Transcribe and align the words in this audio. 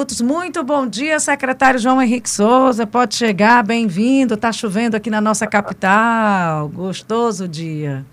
Viadutos. 0.00 0.20
Muito 0.22 0.64
bom 0.64 0.86
dia, 0.86 1.20
secretário 1.20 1.78
João 1.78 2.00
Henrique 2.00 2.28
Souza. 2.28 2.86
Pode 2.86 3.14
chegar, 3.14 3.62
bem-vindo. 3.62 4.34
Está 4.34 4.50
chovendo 4.50 4.96
aqui 4.96 5.10
na 5.10 5.20
nossa 5.20 5.46
capital. 5.46 6.68
Gostoso 6.70 7.46
dia. 7.46 8.04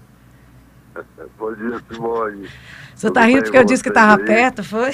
Bom 1.39 1.53
dia, 1.53 1.81
Simone. 1.89 2.49
Você 2.93 3.07
está 3.07 3.25
rindo 3.25 3.43
porque 3.43 3.57
eu 3.57 3.63
disse 3.63 3.81
que 3.83 3.89
estava 3.89 4.21
perto, 4.21 4.63
foi? 4.63 4.91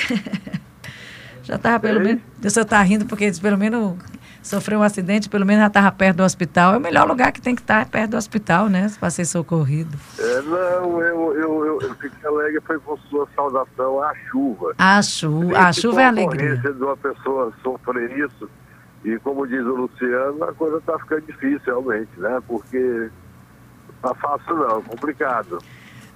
Já 1.42 1.56
estava 1.56 1.80
pelo 1.80 2.00
menos. 2.00 2.22
O 2.44 2.50
senhor 2.50 2.64
está 2.64 2.82
rindo 2.82 3.06
porque 3.06 3.32
pelo 3.42 3.58
menos 3.58 3.98
sofreu 4.44 4.80
um 4.80 4.84
acidente, 4.84 5.30
pelo 5.30 5.46
menos 5.46 5.62
já 5.62 5.68
estava 5.68 5.92
perto 5.92 6.18
do 6.18 6.24
hospital. 6.24 6.74
É 6.74 6.78
o 6.78 6.82
melhor 6.82 7.08
lugar 7.08 7.32
que 7.32 7.42
tem 7.42 7.56
que 7.56 7.62
estar, 7.62 7.82
é 7.82 7.86
perto 7.86 8.12
do 8.12 8.18
hospital, 8.18 8.68
né? 8.70 8.92
Para 9.00 9.10
ser 9.10 9.26
socorrido. 9.26 9.98
É, 10.20 10.42
não, 10.42 11.02
eu, 11.02 11.34
eu, 11.34 11.66
eu, 11.66 11.82
eu 11.82 11.96
fiquei 11.96 12.28
alegre 12.28 12.62
foi 12.66 12.80
com 12.80 12.98
sua 13.10 13.28
saudação 13.36 14.04
à 14.04 14.14
chuva. 14.30 14.74
A 14.78 15.02
chuva, 15.02 15.58
a 15.58 15.74
chuva 15.74 16.02
é 16.02 16.06
alegria. 16.06 16.58
de 16.58 16.84
uma 16.84 16.98
pessoa 16.98 17.54
sofrer 17.64 18.18
isso, 18.20 18.50
e 19.04 19.18
como 19.20 19.48
diz 19.48 19.62
o 19.62 19.76
Luciano, 19.76 20.44
a 20.44 20.54
coisa 20.54 20.78
está 20.78 21.00
ficando 21.00 21.26
difícil 21.26 21.62
realmente, 21.66 22.12
né? 22.18 22.42
Porque 22.48 23.10
não 24.04 24.12
está 24.12 24.16
fácil 24.16 24.56
não, 24.56 24.82
complicado. 24.84 25.60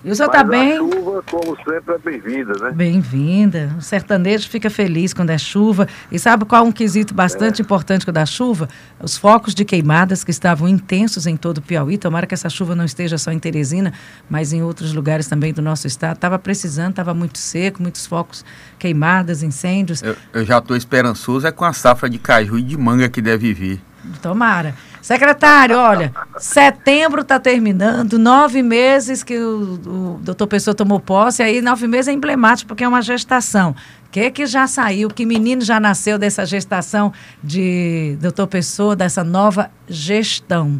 E 0.06 0.12
o 0.12 0.16
senhor 0.16 0.28
está 0.28 0.44
bem? 0.44 0.74
A 0.74 0.78
chuva, 0.78 1.24
como 1.30 1.58
sempre, 1.58 1.96
é 1.96 1.98
bem-vinda, 1.98 2.54
né? 2.62 2.72
Bem-vinda. 2.72 3.76
O 3.78 3.82
sertanejo 3.82 4.48
fica 4.48 4.70
feliz 4.70 5.12
quando 5.12 5.32
é 5.32 5.38
chuva. 5.40 5.88
E 6.12 6.20
sabe 6.20 6.46
qual 6.46 6.64
é 6.64 6.68
um 6.68 6.72
quesito 6.72 7.16
bastante 7.16 7.62
é. 7.62 7.66
importante 7.66 8.06
é 8.08 8.26
chuva? 8.26 8.70
Os 9.00 9.18
focos 9.18 9.56
de 9.56 9.66
queimadas 9.66 10.24
que 10.24 10.30
estavam 10.30 10.68
intensos 10.68 11.26
em 11.26 11.36
todo 11.36 11.58
o 11.58 11.62
Piauí. 11.62 11.98
Tomara 11.98 12.28
que 12.28 12.34
essa 12.34 12.50
chuva 12.50 12.76
não 12.76 12.86
esteja 12.86 13.18
só 13.18 13.32
em 13.32 13.40
Teresina, 13.40 13.92
mas 14.30 14.54
em 14.54 14.62
outros 14.62 14.94
lugares 14.94 15.28
também 15.28 15.52
do 15.52 15.64
nosso 15.64 15.88
estado. 15.88 16.16
Estava 16.16 16.38
precisando, 16.38 16.92
estava 16.92 17.14
muito 17.16 17.40
seco, 17.40 17.82
muitos 17.82 18.06
focos 18.06 18.46
queimadas, 18.78 19.42
incêndios. 19.42 20.04
Eu, 20.04 20.16
eu 20.32 20.46
já 20.46 20.60
estou 20.60 20.78
esperançoso 20.78 21.48
é 21.48 21.52
com 21.52 21.66
a 21.66 21.74
safra 21.74 22.08
de 22.08 22.20
caju 22.20 22.60
e 22.60 22.62
de 22.62 22.78
manga 22.78 23.10
que 23.10 23.22
deve 23.22 23.52
vir. 23.52 23.82
Tomara. 24.22 24.76
Secretário, 25.02 25.78
olha, 25.78 26.14
setembro 26.40 27.22
está 27.22 27.40
terminando, 27.40 28.18
nove 28.18 28.62
meses 28.62 29.24
que 29.24 29.38
o, 29.38 29.74
o 29.74 30.20
doutor 30.22 30.48
Pessoa 30.48 30.76
tomou 30.76 31.00
posse, 31.00 31.42
aí 31.44 31.62
nove 31.62 31.88
meses 31.88 32.08
é 32.08 32.14
emblemático, 32.14 32.68
porque 32.68 32.84
é 32.84 32.88
uma 32.88 33.02
gestação. 33.02 33.76
O 34.06 34.10
que, 34.10 34.32
que 34.32 34.46
já 34.46 34.68
saiu? 34.68 35.10
Que 35.10 35.26
menino 35.26 35.62
já 35.62 35.80
nasceu 35.80 36.18
dessa 36.18 36.46
gestação 36.46 37.12
de 37.44 38.18
doutor 38.22 38.48
Pessoa, 38.48 38.96
dessa 38.96 39.24
nova 39.24 39.70
gestão? 39.88 40.80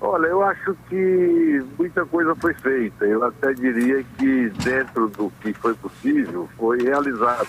Olha, 0.00 0.26
eu 0.26 0.42
acho 0.42 0.76
que 0.88 1.64
muita 1.78 2.04
coisa 2.04 2.36
foi 2.36 2.52
feita. 2.54 3.06
Eu 3.06 3.24
até 3.24 3.54
diria 3.54 4.04
que 4.18 4.50
dentro 4.62 5.08
do 5.08 5.32
que 5.40 5.54
foi 5.54 5.74
possível, 5.74 6.48
foi 6.58 6.82
realizado. 6.82 7.48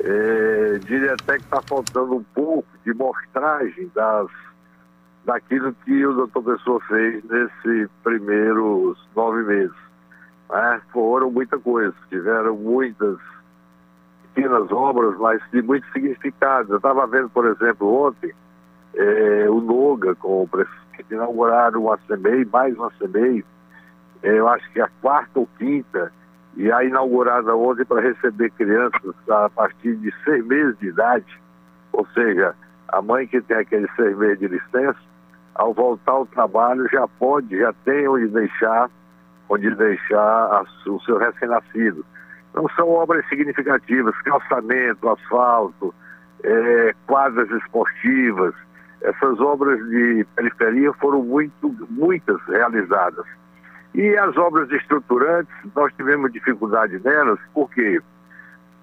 É, 0.00 0.78
diria 0.86 1.12
até 1.12 1.36
que 1.36 1.44
está 1.44 1.60
faltando 1.60 2.16
um 2.16 2.24
pouco 2.34 2.66
de 2.86 2.94
mostragem 2.94 3.90
das, 3.94 4.28
daquilo 5.28 5.74
que 5.84 6.06
o 6.06 6.14
doutor 6.14 6.42
Pessoa 6.42 6.80
fez 6.88 7.22
nesses 7.24 7.90
primeiros 8.02 8.98
nove 9.14 9.42
meses. 9.42 9.76
Né? 10.48 10.80
Foram 10.90 11.30
muita 11.30 11.58
coisa, 11.58 11.94
tiveram 12.08 12.56
muitas 12.56 13.18
pequenas 14.22 14.72
obras, 14.72 15.18
mas 15.18 15.42
de 15.52 15.60
muito 15.60 15.86
significado. 15.92 16.72
Eu 16.72 16.76
estava 16.78 17.06
vendo, 17.06 17.28
por 17.28 17.44
exemplo, 17.44 18.06
ontem, 18.06 18.32
é, 18.94 19.50
o 19.50 19.60
Noga 19.60 20.14
com 20.14 20.44
o 20.44 20.48
prefeito 20.48 21.12
inauguraram 21.12 21.82
uma 21.82 21.98
CMEI, 21.98 22.46
mais 22.46 22.74
uma 22.74 22.90
CMEI, 22.92 23.44
é, 24.22 24.30
eu 24.30 24.48
acho 24.48 24.72
que 24.72 24.80
a 24.80 24.88
quarta 25.02 25.40
ou 25.40 25.48
quinta, 25.58 26.10
e 26.56 26.72
a 26.72 26.82
inaugurada 26.82 27.54
ontem 27.54 27.84
para 27.84 28.00
receber 28.00 28.50
crianças 28.52 29.14
a 29.28 29.50
partir 29.50 29.94
de 29.96 30.10
seis 30.24 30.42
meses 30.46 30.76
de 30.78 30.86
idade, 30.86 31.38
ou 31.92 32.06
seja, 32.14 32.54
a 32.88 33.02
mãe 33.02 33.26
que 33.26 33.42
tem 33.42 33.58
aqueles 33.58 33.94
seis 33.94 34.16
meses 34.16 34.38
de 34.38 34.48
licença, 34.48 34.98
ao 35.58 35.74
voltar 35.74 36.12
ao 36.12 36.26
trabalho 36.26 36.88
já 36.90 37.06
pode, 37.18 37.58
já 37.58 37.72
tem 37.84 38.08
onde 38.08 38.28
deixar, 38.28 38.88
onde 39.48 39.74
deixar 39.74 40.64
o 40.86 41.00
seu 41.00 41.18
recém-nascido. 41.18 42.06
Não 42.54 42.68
são 42.70 42.88
obras 42.88 43.28
significativas, 43.28 44.14
calçamento, 44.22 45.08
asfalto, 45.08 45.94
é, 46.44 46.94
quadras 47.06 47.50
esportivas, 47.50 48.54
essas 49.02 49.40
obras 49.40 49.78
de 49.88 50.26
periferia 50.34 50.92
foram 50.94 51.22
muito, 51.22 51.74
muitas 51.90 52.40
realizadas. 52.46 53.26
E 53.94 54.16
as 54.16 54.36
obras 54.36 54.70
estruturantes, 54.70 55.52
nós 55.74 55.92
tivemos 55.94 56.32
dificuldade 56.32 57.00
nelas, 57.04 57.38
por 57.52 57.68
quê? 57.70 58.00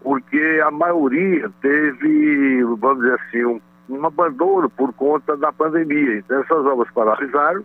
Porque 0.02 0.62
a 0.66 0.72
maioria 0.72 1.50
teve, 1.62 2.64
vamos 2.80 3.03
dizer 3.03 3.19
assim, 3.19 3.46
um, 3.46 3.62
um 3.90 4.06
abandono 4.06 4.69
por 4.69 4.94
conta 4.94 5.35
da 5.38 5.51
pandemia. 5.51 6.18
Então, 6.18 6.41
essas 6.41 6.66
obras 6.66 6.91
paralisaram. 6.94 7.63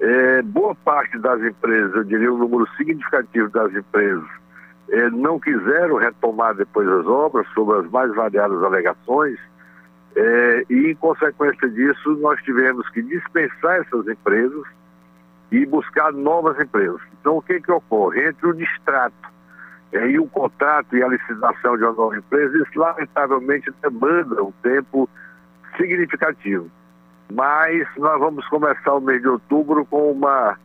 É, 0.00 0.42
boa 0.42 0.74
parte 0.74 1.18
das 1.18 1.40
empresas, 1.42 1.94
eu 1.94 2.04
diria 2.04 2.32
um 2.32 2.38
número 2.38 2.66
significativo 2.76 3.48
das 3.50 3.72
empresas, 3.72 4.26
é, 4.90 5.08
não 5.10 5.38
quiseram 5.38 5.96
retomar 5.96 6.54
depois 6.54 6.88
as 6.88 7.06
obras, 7.06 7.46
sob 7.54 7.72
as 7.78 7.88
mais 7.90 8.12
variadas 8.14 8.62
alegações, 8.64 9.38
é, 10.16 10.64
e 10.68 10.90
em 10.90 10.94
consequência 10.96 11.68
disso, 11.68 12.16
nós 12.16 12.42
tivemos 12.42 12.88
que 12.90 13.00
dispensar 13.02 13.80
essas 13.80 14.08
empresas 14.08 14.64
e 15.50 15.64
buscar 15.66 16.12
novas 16.12 16.58
empresas. 16.58 17.00
Então, 17.20 17.36
o 17.36 17.42
que, 17.42 17.60
que 17.60 17.70
ocorre? 17.70 18.28
Entre 18.28 18.46
o 18.46 18.54
distrato 18.54 19.14
é, 19.22 19.30
e 19.92 20.18
o 20.18 20.26
contrato 20.26 20.96
e 20.96 21.02
a 21.02 21.08
licitação 21.08 21.76
de 21.76 21.84
uma 21.84 21.92
nova 21.92 22.16
empresa, 22.16 22.56
isso 22.56 22.78
lamentavelmente 22.78 23.70
demanda 23.82 24.42
um 24.42 24.52
tempo 24.62 25.08
significativo. 25.76 26.70
Mas 27.30 27.86
nós 27.98 28.18
vamos 28.18 28.46
começar 28.48 28.94
o 28.94 29.00
mês 29.00 29.20
de 29.20 29.28
outubro 29.28 29.84
com 29.84 30.12
uma 30.12 30.56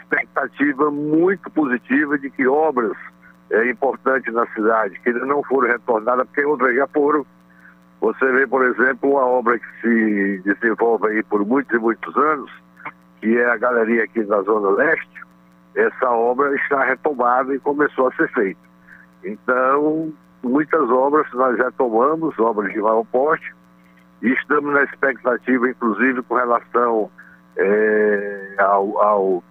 expectativa 0.00 0.90
muito 0.90 1.50
positiva 1.50 2.18
de 2.18 2.30
que 2.30 2.46
obras 2.46 2.96
é, 3.50 3.70
importantes 3.70 4.32
na 4.32 4.46
cidade, 4.48 4.98
que 5.00 5.10
ainda 5.10 5.26
não 5.26 5.42
foram 5.42 5.68
retornadas, 5.68 6.26
porque 6.26 6.44
outras 6.44 6.74
já 6.74 6.86
foram. 6.88 7.26
Você 8.00 8.32
vê, 8.32 8.46
por 8.46 8.64
exemplo, 8.64 9.10
uma 9.10 9.26
obra 9.26 9.58
que 9.58 9.66
se 9.82 10.42
desenvolve 10.42 11.08
aí 11.08 11.22
por 11.22 11.44
muitos 11.44 11.74
e 11.74 11.78
muitos 11.78 12.16
anos, 12.16 12.50
que 13.20 13.36
é 13.36 13.50
a 13.50 13.58
galeria 13.58 14.04
aqui 14.04 14.22
da 14.22 14.40
Zona 14.42 14.70
Leste, 14.70 15.20
essa 15.74 16.10
obra 16.10 16.54
está 16.56 16.82
retomada 16.84 17.54
e 17.54 17.58
começou 17.58 18.08
a 18.08 18.12
ser 18.12 18.28
feita. 18.32 18.69
Então, 19.24 20.12
muitas 20.42 20.88
obras 20.90 21.26
nós 21.32 21.56
já 21.56 21.70
tomamos, 21.72 22.38
obras 22.38 22.72
de 22.72 22.80
maior 22.80 23.04
porte, 23.04 23.54
e 24.22 24.28
estamos 24.32 24.72
na 24.72 24.82
expectativa, 24.84 25.68
inclusive, 25.68 26.22
com 26.22 26.34
relação 26.34 27.10
é, 27.56 28.54
ao, 28.58 28.98
ao, 29.00 29.44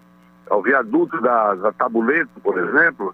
ao, 0.49 0.61
viaduto 0.61 1.19
da, 1.21 1.55
da 1.55 1.71
Tabuleto, 1.71 2.29
por 2.41 2.57
exemplo, 2.57 3.13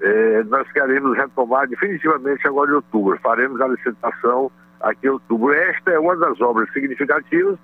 é, 0.00 0.42
nós 0.44 0.70
queremos 0.72 1.16
retomar 1.16 1.68
definitivamente 1.68 2.46
agora 2.46 2.70
em 2.70 2.74
outubro. 2.74 3.18
Faremos 3.22 3.60
a 3.60 3.68
licitação 3.68 4.50
aqui 4.80 5.06
em 5.06 5.10
outubro. 5.10 5.52
Esta 5.52 5.92
é 5.92 5.98
uma 5.98 6.16
das 6.16 6.40
obras 6.40 6.70
significativas 6.72 7.58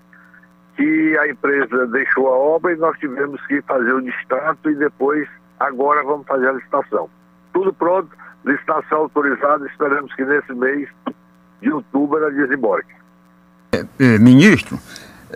que 0.76 1.18
a 1.18 1.28
empresa 1.28 1.86
deixou 1.88 2.28
a 2.28 2.36
obra 2.36 2.72
e 2.72 2.76
nós 2.76 2.98
tivemos 2.98 3.44
que 3.46 3.60
fazer 3.62 3.92
o 3.92 4.00
distrato 4.00 4.70
e 4.70 4.74
depois, 4.74 5.28
agora 5.60 6.02
vamos 6.02 6.26
fazer 6.26 6.48
a 6.48 6.52
licitação. 6.52 7.10
Tudo 7.52 7.72
pronto, 7.74 8.10
licitação 8.44 8.98
autorizada, 8.98 9.66
esperamos 9.66 10.14
que 10.14 10.24
nesse 10.24 10.52
mês 10.52 10.88
de 11.60 11.70
outubro 11.70 12.18
ela 12.18 12.30
desembarque. 12.30 12.92
É, 13.72 13.86
é, 13.98 14.18
ministro, 14.18 14.78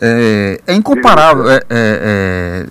é, 0.00 0.61
é 0.67 0.75
incomparável, 0.75 1.49
é, 1.49 1.56
é, 1.56 1.62
é, 1.71 2.66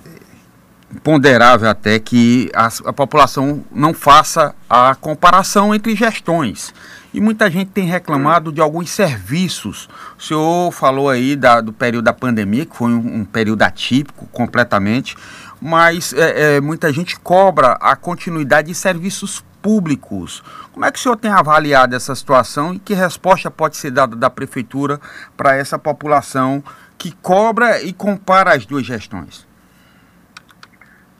ponderável 1.02 1.68
até 1.68 1.98
que 1.98 2.50
a, 2.54 2.68
a 2.84 2.92
população 2.92 3.64
não 3.72 3.92
faça 3.92 4.54
a 4.68 4.94
comparação 4.94 5.74
entre 5.74 5.96
gestões. 5.96 6.72
E 7.12 7.20
muita 7.20 7.50
gente 7.50 7.70
tem 7.70 7.84
reclamado 7.84 8.52
de 8.52 8.60
alguns 8.60 8.90
serviços. 8.90 9.88
O 10.18 10.22
senhor 10.22 10.70
falou 10.70 11.08
aí 11.08 11.34
da, 11.34 11.62
do 11.62 11.72
período 11.72 12.04
da 12.04 12.12
pandemia, 12.12 12.66
que 12.66 12.76
foi 12.76 12.90
um, 12.90 13.20
um 13.20 13.24
período 13.24 13.62
atípico 13.62 14.26
completamente, 14.26 15.16
mas 15.60 16.12
é, 16.12 16.56
é, 16.56 16.60
muita 16.60 16.92
gente 16.92 17.18
cobra 17.18 17.72
a 17.80 17.96
continuidade 17.96 18.68
de 18.68 18.74
serviços 18.74 19.42
públicos. 19.66 20.44
Como 20.72 20.86
é 20.86 20.92
que 20.92 20.98
o 21.00 21.02
senhor 21.02 21.16
tem 21.16 21.32
avaliado 21.32 21.96
essa 21.96 22.14
situação 22.14 22.72
e 22.72 22.78
que 22.78 22.94
resposta 22.94 23.50
pode 23.50 23.76
ser 23.76 23.90
dada 23.90 24.14
da 24.14 24.30
prefeitura 24.30 25.00
para 25.36 25.56
essa 25.56 25.76
população 25.76 26.62
que 26.96 27.10
cobra 27.16 27.82
e 27.82 27.92
compara 27.92 28.54
as 28.54 28.64
duas 28.64 28.86
gestões? 28.86 29.44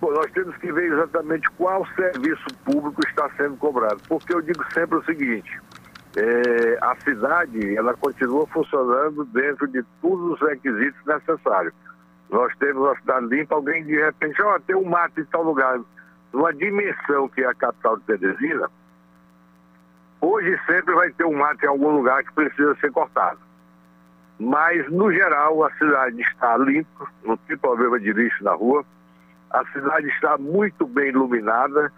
Bom, 0.01 0.13
nós 0.13 0.31
temos 0.31 0.57
que 0.59 0.71
ver 0.71 0.93
exatamente 0.93 1.51
qual 1.59 1.85
serviço 1.97 2.47
público 2.65 3.01
está 3.09 3.29
sendo 3.37 3.57
cobrado, 3.57 4.01
porque 4.07 4.33
eu 4.33 4.41
digo 4.41 4.65
sempre 4.73 4.97
o 4.97 5.05
seguinte: 5.05 5.61
é, 6.17 6.79
a 6.83 6.95
cidade 7.03 7.77
ela 7.77 7.95
continua 7.95 8.47
funcionando 8.47 9.25
dentro 9.25 9.67
de 9.67 9.83
todos 10.01 10.41
os 10.41 10.49
requisitos 10.49 11.05
necessários. 11.05 11.75
Nós 12.31 12.53
temos 12.61 12.81
uma 12.81 12.97
cidade 13.01 13.27
limpa, 13.27 13.57
alguém 13.57 13.85
de 13.85 13.97
repente, 13.97 14.41
ó, 14.41 14.55
oh, 14.55 14.61
tem 14.61 14.77
um 14.77 14.89
mato 14.89 15.21
em 15.21 15.25
tal 15.25 15.43
lugar. 15.43 15.81
Numa 16.33 16.53
dimensão 16.53 17.29
que 17.29 17.43
é 17.43 17.47
a 17.47 17.55
capital 17.55 17.97
de 17.97 18.05
Teresina, 18.05 18.71
Hoje 20.21 20.59
sempre 20.67 20.95
vai 20.95 21.11
ter 21.11 21.25
um 21.25 21.37
mato 21.37 21.63
em 21.63 21.69
algum 21.69 21.91
lugar 21.91 22.25
que 22.25 22.33
precisa 22.33 22.75
ser 22.77 22.91
cortado. 22.91 23.39
Mas, 24.39 24.91
no 24.91 25.13
geral, 25.13 25.65
a 25.65 25.71
cidade 25.75 26.21
está 26.21 26.57
limpa, 26.57 27.07
não 27.25 27.37
tem 27.37 27.57
problema 27.57 27.99
de 28.01 28.13
lixo 28.13 28.43
na 28.43 28.53
rua. 28.53 28.85
A 29.51 29.65
cidade 29.67 30.09
está 30.09 30.37
muito 30.37 30.87
bem 30.87 31.09
iluminada. 31.09 31.93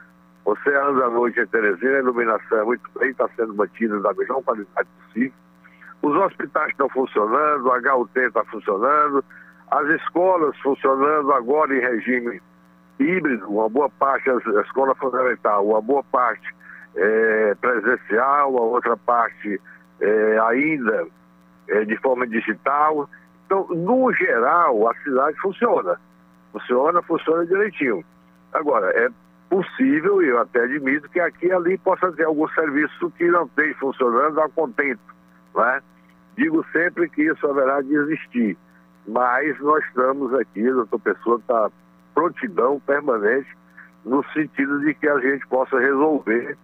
Você 0.44 0.68
anda 0.74 1.06
à 1.06 1.10
noite 1.10 1.40
em 1.40 1.46
Teresina, 1.46 1.96
a 1.96 2.00
iluminação 2.00 2.58
é 2.58 2.64
muito 2.64 2.90
bem, 2.98 3.10
está 3.10 3.28
sendo 3.36 3.54
mantida 3.54 3.98
da 4.00 4.12
melhor 4.12 4.42
qualidade 4.42 4.88
possível. 5.06 5.32
Os 6.02 6.14
hospitais 6.14 6.70
estão 6.70 6.88
funcionando, 6.90 7.72
a 7.72 7.96
HUT 7.96 8.18
está 8.18 8.44
funcionando, 8.44 9.24
as 9.70 9.86
escolas 10.00 10.56
funcionando 10.58 11.32
agora 11.32 11.74
em 11.74 11.80
regime 11.80 12.40
híbrido, 12.98 13.48
uma 13.48 13.68
boa 13.68 13.88
parte, 13.88 14.28
a 14.30 14.36
escola 14.62 14.94
fundamental, 14.94 15.66
uma 15.66 15.80
boa 15.80 16.02
parte 16.04 16.54
é, 16.96 17.54
presencial, 17.60 18.56
a 18.56 18.60
outra 18.60 18.96
parte 18.96 19.60
é, 20.00 20.38
ainda 20.40 21.06
é, 21.68 21.84
de 21.84 21.96
forma 21.98 22.26
digital. 22.26 23.08
Então, 23.46 23.66
no 23.68 24.12
geral, 24.12 24.88
a 24.88 24.94
cidade 25.02 25.38
funciona. 25.40 25.98
Funciona, 26.52 27.02
funciona 27.02 27.46
direitinho. 27.46 28.04
Agora, 28.52 28.90
é 28.90 29.08
possível, 29.48 30.22
e 30.22 30.28
eu 30.28 30.40
até 30.40 30.62
admito, 30.64 31.08
que 31.08 31.20
aqui 31.20 31.46
e 31.46 31.52
ali 31.52 31.78
possa 31.78 32.12
ter 32.12 32.24
algum 32.24 32.48
serviço 32.48 33.10
que 33.12 33.24
não 33.28 33.44
esteja 33.44 33.74
funcionando 33.78 34.40
a 34.40 34.48
contento. 34.48 35.00
Né? 35.54 35.82
Digo 36.36 36.64
sempre 36.72 37.08
que 37.08 37.22
isso 37.22 37.46
haverá 37.46 37.80
de 37.80 37.94
existir, 37.94 38.56
mas 39.06 39.58
nós 39.60 39.84
estamos 39.86 40.32
aqui, 40.34 40.68
a 40.68 40.72
doutor 40.72 41.00
Pessoa 41.00 41.38
está 41.38 41.70
prontidão 42.18 42.80
permanente 42.80 43.48
no 44.04 44.24
sentido 44.32 44.80
de 44.80 44.92
que 44.94 45.08
a 45.08 45.20
gente 45.20 45.46
possa 45.46 45.78
resolver 45.78 46.58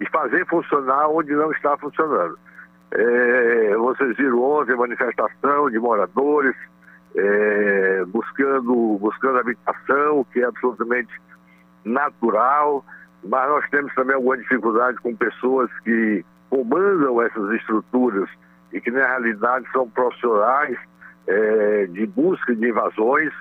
e 0.00 0.08
fazer 0.08 0.46
funcionar 0.46 1.08
onde 1.08 1.30
não 1.34 1.52
está 1.52 1.76
funcionando. 1.76 2.38
É, 2.90 3.76
vocês 3.76 4.16
viram 4.16 4.42
ontem 4.42 4.74
manifestação 4.74 5.68
de 5.70 5.78
moradores 5.78 6.56
é, 7.14 8.04
buscando, 8.06 8.98
buscando 8.98 9.40
habitação, 9.40 10.24
que 10.32 10.40
é 10.40 10.46
absolutamente 10.46 11.12
natural, 11.84 12.82
mas 13.22 13.48
nós 13.50 13.68
temos 13.68 13.94
também 13.94 14.16
alguma 14.16 14.38
dificuldade 14.38 14.96
com 15.02 15.14
pessoas 15.14 15.70
que 15.80 16.24
comandam 16.48 17.20
essas 17.20 17.52
estruturas 17.52 18.30
e 18.72 18.80
que 18.80 18.90
na 18.90 19.06
realidade 19.06 19.66
são 19.70 19.86
profissionais 19.90 20.78
é, 21.26 21.86
de 21.90 22.06
busca 22.06 22.56
de 22.56 22.70
invasões, 22.70 23.32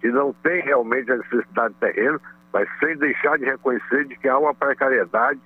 que 0.00 0.08
não 0.08 0.32
têm 0.42 0.62
realmente 0.62 1.10
a 1.12 1.16
necessidade 1.16 1.74
de 1.74 1.80
terreno, 1.80 2.20
mas 2.52 2.68
sem 2.78 2.96
deixar 2.96 3.38
de 3.38 3.44
reconhecer 3.44 4.06
de 4.06 4.16
que 4.16 4.28
há 4.28 4.38
uma 4.38 4.54
precariedade 4.54 5.40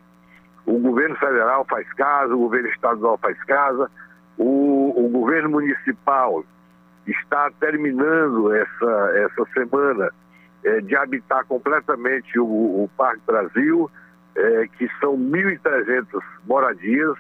o 0.67 0.79
governo 0.79 1.17
federal 1.17 1.65
faz 1.69 1.91
casa, 1.93 2.35
o 2.35 2.39
governo 2.39 2.69
estadual 2.69 3.19
faz 3.19 3.43
casa, 3.45 3.91
o, 4.39 5.05
o 5.05 5.09
governo 5.11 5.51
municipal 5.51 6.45
está 7.07 7.51
terminando 7.61 8.53
essa, 8.55 9.13
essa 9.15 9.45
semana 9.53 10.11
é, 10.65 10.81
de 10.81 10.97
habitar 10.97 11.45
completamente 11.45 12.39
o, 12.39 12.47
o 12.47 12.91
Parque 12.97 13.21
Brasil, 13.27 13.91
é, 14.35 14.67
que 14.79 14.89
são 15.01 15.17
1.300 15.19 16.07
moradias. 16.47 17.17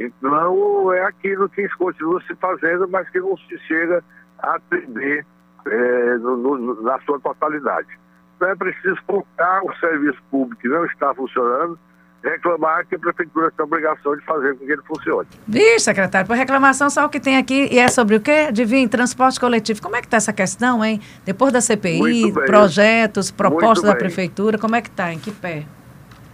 Então, 0.00 0.92
é 0.92 1.04
aquilo 1.04 1.48
que 1.48 1.68
continua 1.76 2.22
se 2.22 2.34
fazendo, 2.36 2.88
mas 2.88 3.08
que 3.10 3.20
não 3.20 3.36
se 3.36 3.58
chega 3.66 4.02
a 4.38 4.54
atender 4.54 5.26
é, 5.70 6.18
no, 6.18 6.36
no, 6.36 6.82
na 6.82 6.98
sua 7.00 7.20
totalidade. 7.20 7.88
Então, 8.36 8.48
é 8.48 8.56
preciso 8.56 8.96
focar 9.06 9.64
o 9.64 9.74
serviço 9.78 10.18
público 10.30 10.60
que 10.60 10.68
não 10.68 10.84
está 10.86 11.14
funcionando 11.14 11.78
reclamar 12.22 12.86
que 12.86 12.94
a 12.94 12.98
prefeitura 12.98 13.50
tem 13.50 13.62
a 13.62 13.66
obrigação 13.66 14.16
de 14.16 14.24
fazer 14.24 14.56
com 14.56 14.66
que 14.66 14.72
ele 14.72 14.82
funcione. 14.82 15.28
Vixe, 15.46 15.80
secretário, 15.80 16.26
por 16.26 16.36
reclamação 16.36 16.90
só 16.90 17.06
o 17.06 17.08
que 17.08 17.20
tem 17.20 17.36
aqui 17.36 17.68
e 17.70 17.78
é 17.78 17.88
sobre 17.88 18.16
o 18.16 18.20
quê? 18.20 18.46
Adivinha, 18.48 18.88
transporte 18.88 19.38
coletivo. 19.38 19.80
Como 19.80 19.96
é 19.96 20.00
que 20.00 20.06
está 20.06 20.16
essa 20.16 20.32
questão, 20.32 20.84
hein? 20.84 21.00
Depois 21.24 21.52
da 21.52 21.60
CPI, 21.60 22.32
projetos, 22.32 23.30
propostas 23.30 23.88
da 23.88 23.94
prefeitura, 23.94 24.58
como 24.58 24.74
é 24.76 24.82
que 24.82 24.88
está? 24.88 25.12
Em 25.12 25.18
que 25.18 25.30
pé? 25.30 25.64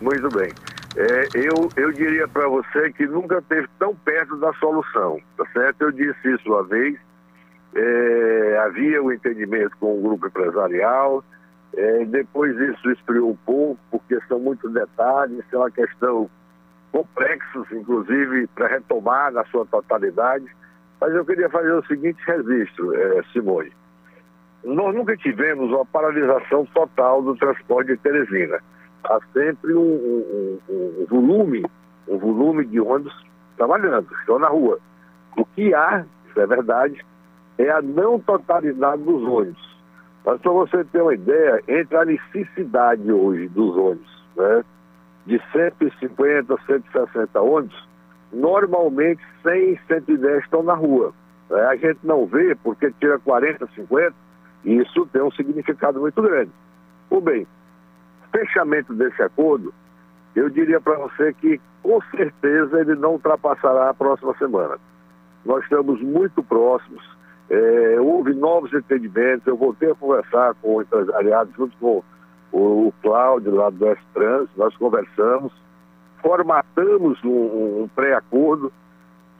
Muito 0.00 0.28
bem. 0.30 0.52
É, 0.96 1.28
eu, 1.34 1.68
eu 1.76 1.92
diria 1.92 2.28
para 2.28 2.48
você 2.48 2.92
que 2.92 3.06
nunca 3.06 3.38
esteve 3.38 3.68
tão 3.78 3.94
perto 3.96 4.36
da 4.36 4.52
solução, 4.54 5.20
tá 5.36 5.44
certo? 5.52 5.82
Eu 5.82 5.92
disse 5.92 6.34
isso 6.34 6.48
uma 6.48 6.62
vez, 6.62 6.96
é, 7.74 8.58
havia 8.64 9.02
o 9.02 9.06
um 9.06 9.12
entendimento 9.12 9.76
com 9.78 9.98
o 9.98 10.02
grupo 10.02 10.26
empresarial, 10.26 11.24
é, 11.76 12.04
depois 12.04 12.56
isso 12.56 12.90
esfriou 12.90 13.30
um 13.30 13.36
pouco, 13.44 13.80
porque 13.90 14.18
são 14.28 14.38
muitos 14.38 14.72
detalhes, 14.72 15.44
é 15.52 15.56
uma 15.56 15.70
questão 15.70 16.30
complexa, 16.92 17.66
inclusive, 17.72 18.46
para 18.54 18.68
retomar 18.68 19.32
na 19.32 19.44
sua 19.46 19.66
totalidade. 19.66 20.46
Mas 21.00 21.12
eu 21.12 21.24
queria 21.24 21.50
fazer 21.50 21.72
o 21.72 21.84
seguinte 21.86 22.22
registro, 22.24 22.94
é, 22.94 23.22
Simone. 23.32 23.72
Nós 24.62 24.94
nunca 24.94 25.16
tivemos 25.16 25.70
uma 25.70 25.84
paralisação 25.84 26.64
total 26.66 27.22
do 27.22 27.36
transporte 27.36 27.88
de 27.88 27.96
Teresina. 27.98 28.60
Há 29.04 29.18
sempre 29.32 29.74
um, 29.74 29.80
um, 29.80 30.58
um 30.70 31.06
volume, 31.10 31.66
um 32.08 32.18
volume 32.18 32.64
de 32.64 32.80
ônibus 32.80 33.14
trabalhando, 33.56 34.08
estão 34.20 34.38
na 34.38 34.48
rua. 34.48 34.78
O 35.36 35.44
que 35.44 35.74
há, 35.74 36.06
isso 36.28 36.40
é 36.40 36.46
verdade, 36.46 37.04
é 37.58 37.70
a 37.70 37.80
não 37.80 38.18
totalidade 38.18 39.02
dos 39.02 39.22
ônibus. 39.22 39.74
Mas 40.24 40.40
para 40.40 40.52
você 40.52 40.84
ter 40.84 41.02
uma 41.02 41.14
ideia, 41.14 41.62
entre 41.68 41.96
a 41.96 42.04
necessidade 42.04 43.12
hoje 43.12 43.48
dos 43.48 43.76
ônibus, 43.76 44.24
né, 44.36 44.64
de 45.26 45.40
150, 45.52 46.56
160 46.66 47.40
ônibus, 47.40 47.88
normalmente 48.32 49.22
100, 49.42 49.78
110 49.86 50.44
estão 50.44 50.62
na 50.62 50.74
rua. 50.74 51.12
Né? 51.50 51.60
A 51.66 51.76
gente 51.76 52.00
não 52.02 52.26
vê 52.26 52.54
porque 52.56 52.90
tira 52.98 53.18
40, 53.18 53.66
50, 53.74 54.14
e 54.64 54.76
isso 54.78 55.06
tem 55.12 55.22
um 55.22 55.30
significado 55.30 56.00
muito 56.00 56.20
grande. 56.20 56.50
Ou 57.10 57.20
bem, 57.20 57.46
fechamento 58.32 58.94
desse 58.94 59.22
acordo, 59.22 59.72
eu 60.34 60.48
diria 60.48 60.80
para 60.80 60.96
você 60.98 61.32
que 61.34 61.60
com 61.82 62.00
certeza 62.10 62.80
ele 62.80 62.94
não 62.96 63.12
ultrapassará 63.12 63.90
a 63.90 63.94
próxima 63.94 64.34
semana. 64.38 64.78
Nós 65.44 65.62
estamos 65.64 66.00
muito 66.00 66.42
próximos 66.42 67.13
é, 67.50 68.00
houve 68.00 68.32
novos 68.34 68.72
entendimentos, 68.72 69.46
eu 69.46 69.56
voltei 69.56 69.90
a 69.90 69.94
conversar 69.94 70.54
com 70.62 70.76
o 70.76 70.82
empresariado 70.82 71.50
junto 71.56 71.76
com 71.78 72.02
o, 72.52 72.88
o 72.88 72.94
Cláudio 73.02 73.54
lá 73.54 73.70
do 73.70 73.86
S-Trans, 73.88 74.48
nós 74.56 74.74
conversamos, 74.76 75.52
formatamos 76.22 77.22
um, 77.24 77.82
um 77.82 77.90
pré-acordo 77.94 78.72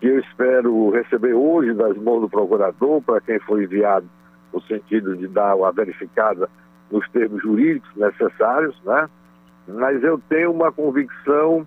que 0.00 0.06
eu 0.08 0.18
espero 0.18 0.90
receber 0.90 1.32
hoje 1.32 1.73
das 1.73 1.96
mãos 1.96 2.20
do 2.20 2.28
procurador, 2.28 3.00
para 3.02 3.20
quem 3.20 3.38
foi 3.40 3.64
enviado 3.64 4.06
no 4.52 4.61
sentido 4.62 5.16
de 5.16 5.26
dar 5.26 5.56
uma 5.56 5.73
verificada 5.73 6.49
nos 6.90 7.08
termos 7.11 7.42
jurídicos 7.42 7.90
necessários, 7.96 8.78
né? 8.84 9.08
Mas 9.66 10.02
eu 10.04 10.20
tenho 10.28 10.52
uma 10.52 10.70
convicção 10.70 11.66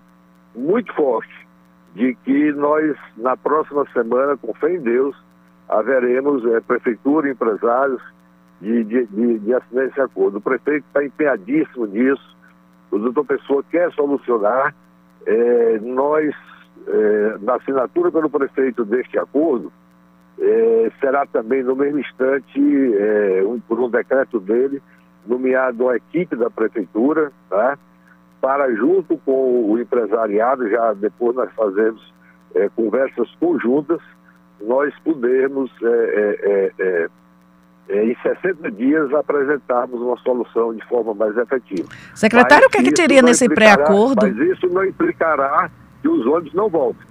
muito 0.54 0.92
forte 0.94 1.48
de 1.94 2.14
que 2.24 2.52
nós, 2.52 2.96
na 3.16 3.36
próxima 3.36 3.84
semana, 3.92 4.36
com 4.36 4.54
fé 4.54 4.74
em 4.74 4.80
Deus, 4.80 5.16
haveremos 5.68 6.44
é, 6.46 6.60
prefeitura 6.60 7.30
empresários 7.30 8.02
de, 8.60 8.84
de, 8.84 9.06
de, 9.06 9.38
de 9.38 9.54
assinar 9.54 9.86
esse 9.86 10.00
acordo. 10.00 10.38
O 10.38 10.40
prefeito 10.40 10.84
está 10.86 11.04
empenhadíssimo 11.04 11.86
nisso, 11.86 12.36
o 12.90 12.98
doutor 12.98 13.26
Pessoa 13.26 13.62
quer 13.70 13.92
solucionar. 13.92 14.74
É, 15.26 15.78
nós, 15.80 16.34
é, 16.86 17.36
na 17.42 17.56
assinatura 17.56 18.10
pelo 18.10 18.30
prefeito 18.30 18.84
deste 18.84 19.18
acordo, 19.18 19.70
é, 20.40 20.92
será 21.00 21.26
também 21.26 21.62
no 21.62 21.76
mesmo 21.76 21.98
instante, 21.98 22.58
é, 22.96 23.42
um, 23.44 23.60
por 23.60 23.78
um 23.78 23.90
decreto 23.90 24.40
dele, 24.40 24.80
nomeado 25.26 25.88
a 25.88 25.96
equipe 25.96 26.34
da 26.34 26.48
prefeitura, 26.48 27.30
tá? 27.50 27.76
para 28.40 28.72
junto 28.74 29.18
com 29.18 29.70
o 29.70 29.78
empresariado, 29.78 30.68
já 30.70 30.94
depois 30.94 31.34
nós 31.36 31.52
fazemos 31.54 32.14
é, 32.54 32.68
conversas 32.70 33.28
conjuntas 33.38 34.00
nós 34.60 34.92
pudermos, 35.04 35.70
é, 35.82 35.86
é, 35.86 36.72
é, 36.78 37.08
é, 37.88 38.04
em 38.04 38.16
60 38.22 38.70
dias, 38.72 39.12
apresentarmos 39.14 40.00
uma 40.00 40.16
solução 40.18 40.74
de 40.74 40.84
forma 40.86 41.14
mais 41.14 41.36
efetiva. 41.36 41.88
Secretário, 42.14 42.66
mas 42.66 42.66
o 42.66 42.70
que, 42.70 42.78
é 42.78 42.82
que 42.82 42.92
teria 42.92 43.22
nesse 43.22 43.48
pré-acordo? 43.48 44.26
Mas 44.26 44.36
isso 44.36 44.66
não 44.68 44.84
implicará 44.84 45.70
que 46.02 46.08
os 46.08 46.26
ônibus 46.26 46.54
não 46.54 46.68
voltem. 46.68 47.06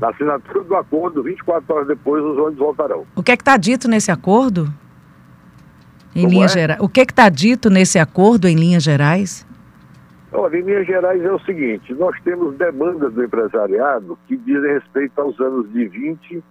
Na 0.00 0.10
assinatura 0.10 0.64
do 0.64 0.76
acordo, 0.76 1.22
24 1.22 1.74
horas 1.74 1.88
depois, 1.88 2.22
os 2.22 2.36
ônibus 2.36 2.58
voltarão. 2.58 3.06
O 3.14 3.22
que 3.22 3.32
é 3.32 3.36
que 3.36 3.42
está 3.42 3.56
dito 3.56 3.88
nesse 3.88 4.10
acordo? 4.10 4.68
Em 6.14 6.26
linhas 6.26 6.54
é? 6.56 6.60
gerais. 6.60 6.80
O 6.80 6.88
que 6.88 7.00
é 7.00 7.04
está 7.04 7.28
dito 7.28 7.70
nesse 7.70 7.98
acordo 7.98 8.48
em 8.48 8.56
linhas 8.56 8.82
gerais? 8.82 9.46
Olha, 10.32 10.58
em 10.58 10.62
linhas 10.62 10.86
gerais 10.86 11.22
é 11.24 11.32
o 11.32 11.40
seguinte, 11.40 11.92
nós 11.94 12.16
temos 12.22 12.56
demandas 12.56 13.12
do 13.12 13.24
empresariado 13.24 14.16
que 14.28 14.36
dizem 14.36 14.74
respeito 14.74 15.20
aos 15.20 15.38
anos 15.40 15.72
de 15.72 15.88
20 15.88 16.44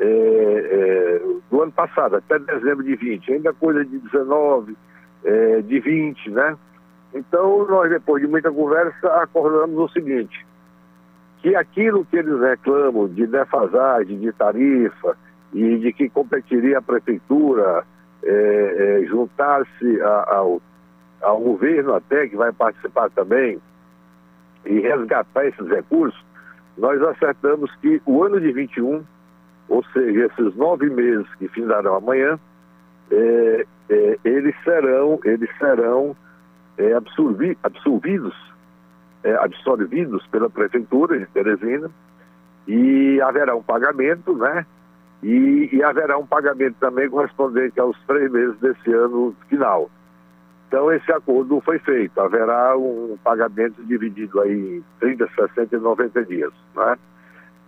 é, 0.00 0.04
é, 0.04 1.22
do 1.50 1.62
ano 1.62 1.72
passado, 1.72 2.16
até 2.16 2.38
dezembro 2.38 2.82
de 2.84 2.96
20, 2.96 3.32
ainda 3.32 3.52
coisa 3.52 3.84
de 3.84 3.98
19, 3.98 4.76
é, 5.24 5.60
de 5.62 5.80
20, 5.80 6.30
né? 6.30 6.56
Então, 7.14 7.66
nós, 7.66 7.90
depois 7.90 8.22
de 8.22 8.28
muita 8.28 8.50
conversa, 8.50 9.08
acordamos 9.22 9.78
o 9.78 9.88
seguinte: 9.88 10.46
que 11.38 11.54
aquilo 11.54 12.04
que 12.06 12.16
eles 12.16 12.40
reclamam 12.40 13.08
de 13.08 13.26
defasagem 13.26 14.18
de 14.18 14.32
tarifa 14.32 15.16
e 15.52 15.78
de 15.78 15.92
que 15.92 16.08
competiria 16.08 16.78
a 16.78 16.82
prefeitura 16.82 17.84
é, 18.22 19.02
é, 19.02 19.06
juntar-se 19.06 20.00
ao, 20.00 20.62
ao 21.20 21.40
governo 21.40 21.94
até, 21.94 22.28
que 22.28 22.36
vai 22.36 22.52
participar 22.52 23.10
também, 23.10 23.60
e 24.64 24.80
resgatar 24.80 25.46
esses 25.46 25.68
recursos, 25.68 26.24
nós 26.78 27.02
acertamos 27.02 27.74
que 27.76 28.00
o 28.06 28.22
ano 28.22 28.40
de 28.40 28.52
21, 28.52 29.02
ou 29.68 29.84
seja, 29.92 30.26
esses 30.26 30.54
nove 30.56 30.90
meses 30.90 31.26
que 31.36 31.48
findarão 31.48 31.96
amanhã, 31.96 32.38
é, 33.10 33.66
é, 33.88 34.18
eles 34.24 34.54
serão, 34.64 35.20
eles 35.24 35.50
serão 35.58 36.16
é, 36.78 36.94
absolvi, 36.94 37.56
absolvidos, 37.62 38.34
é, 39.22 39.34
absorvidos 39.34 40.26
pela 40.28 40.50
Prefeitura 40.50 41.18
de 41.18 41.26
Teresina 41.26 41.90
e 42.66 43.20
haverá 43.20 43.54
um 43.54 43.62
pagamento, 43.62 44.34
né? 44.36 44.66
E, 45.22 45.68
e, 45.72 45.82
haverá 45.84 46.18
um 46.18 46.26
pagamento 46.26 46.76
também 46.80 47.08
correspondente 47.08 47.78
aos 47.78 47.96
três 48.06 48.30
meses 48.30 48.58
desse 48.58 48.92
ano 48.92 49.34
final. 49.48 49.88
Então, 50.66 50.92
esse 50.92 51.12
acordo 51.12 51.60
foi 51.60 51.78
feito. 51.78 52.20
Haverá 52.20 52.76
um 52.76 53.16
pagamento 53.22 53.84
dividido 53.84 54.40
aí 54.40 54.78
em 54.78 54.84
30, 54.98 55.28
60 55.36 55.76
e 55.76 55.78
90 55.78 56.24
dias. 56.24 56.52
Né? 56.74 56.98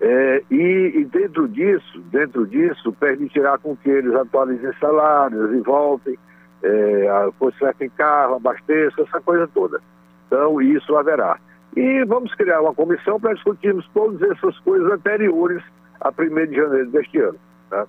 É, 0.01 0.43
e, 0.51 0.93
e, 0.97 1.05
dentro 1.05 1.49
disso, 1.49 2.01
dentro 2.11 2.47
disso, 2.47 2.93
permitirá 2.93 3.57
com 3.59 3.77
que 3.77 3.89
eles 3.89 4.15
atualizem 4.15 4.73
salários 4.81 5.53
e 5.53 5.61
voltem, 5.61 6.19
é, 6.63 7.31
consertem 7.39 7.89
carro, 7.91 8.35
abasteçam, 8.35 9.05
essa 9.05 9.21
coisa 9.21 9.49
toda. 9.49 9.81
Então, 10.27 10.61
isso 10.61 10.97
haverá. 10.97 11.39
E 11.77 12.05
vamos 12.05 12.35
criar 12.35 12.61
uma 12.61 12.75
comissão 12.75 13.21
para 13.21 13.35
discutirmos 13.35 13.89
todas 13.95 14.21
essas 14.31 14.59
coisas 14.61 14.91
anteriores 14.93 15.63
a 16.01 16.11
1 16.11 16.47
de 16.47 16.57
janeiro 16.57 16.91
deste 16.91 17.19
ano. 17.19 17.39
Né? 17.71 17.87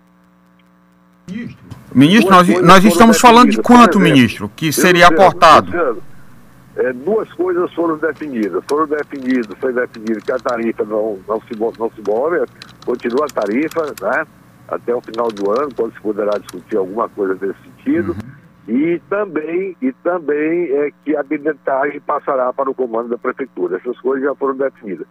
Ministro, 1.93 2.31
nós, 2.31 2.61
nós 2.61 2.83
estamos 2.83 3.19
falando 3.19 3.49
de 3.49 3.61
quanto, 3.61 3.97
exemplo, 3.97 4.01
ministro, 4.01 4.51
que 4.55 4.71
seria 4.71 5.07
aportado? 5.07 6.01
É, 6.77 6.91
duas 6.93 7.31
coisas 7.33 7.73
foram 7.73 7.97
definidas. 7.97 8.63
Foram 8.69 8.87
definidos, 8.87 9.57
foi 9.59 9.73
definido 9.73 10.21
que 10.21 10.31
a 10.31 10.39
tarifa 10.39 10.83
não, 10.83 11.19
não, 11.27 11.41
se, 11.41 11.55
não 11.57 11.89
se 11.91 12.01
move, 12.07 12.45
continua 12.85 13.25
a 13.25 13.33
tarifa, 13.33 13.85
né? 14.01 14.27
Até 14.67 14.93
o 14.93 15.01
final 15.01 15.27
do 15.27 15.51
ano, 15.51 15.69
quando 15.75 15.93
se 15.93 16.01
poderá 16.01 16.37
discutir 16.37 16.77
alguma 16.77 17.07
coisa 17.09 17.35
desse 17.35 17.59
sentido. 17.61 18.11
Uhum. 18.11 18.35
E 18.67 18.99
também, 19.09 19.77
e 19.79 19.91
também 20.03 20.71
é 20.71 20.91
que 21.03 21.15
a 21.15 21.21
bilhetagem 21.21 22.01
passará 22.01 22.51
para 22.51 22.69
o 22.69 22.73
comando 22.73 23.09
da 23.09 23.17
prefeitura. 23.17 23.77
Essas 23.77 23.99
coisas 24.01 24.23
já 24.23 24.35
foram 24.35 24.55
definidas. 24.55 25.05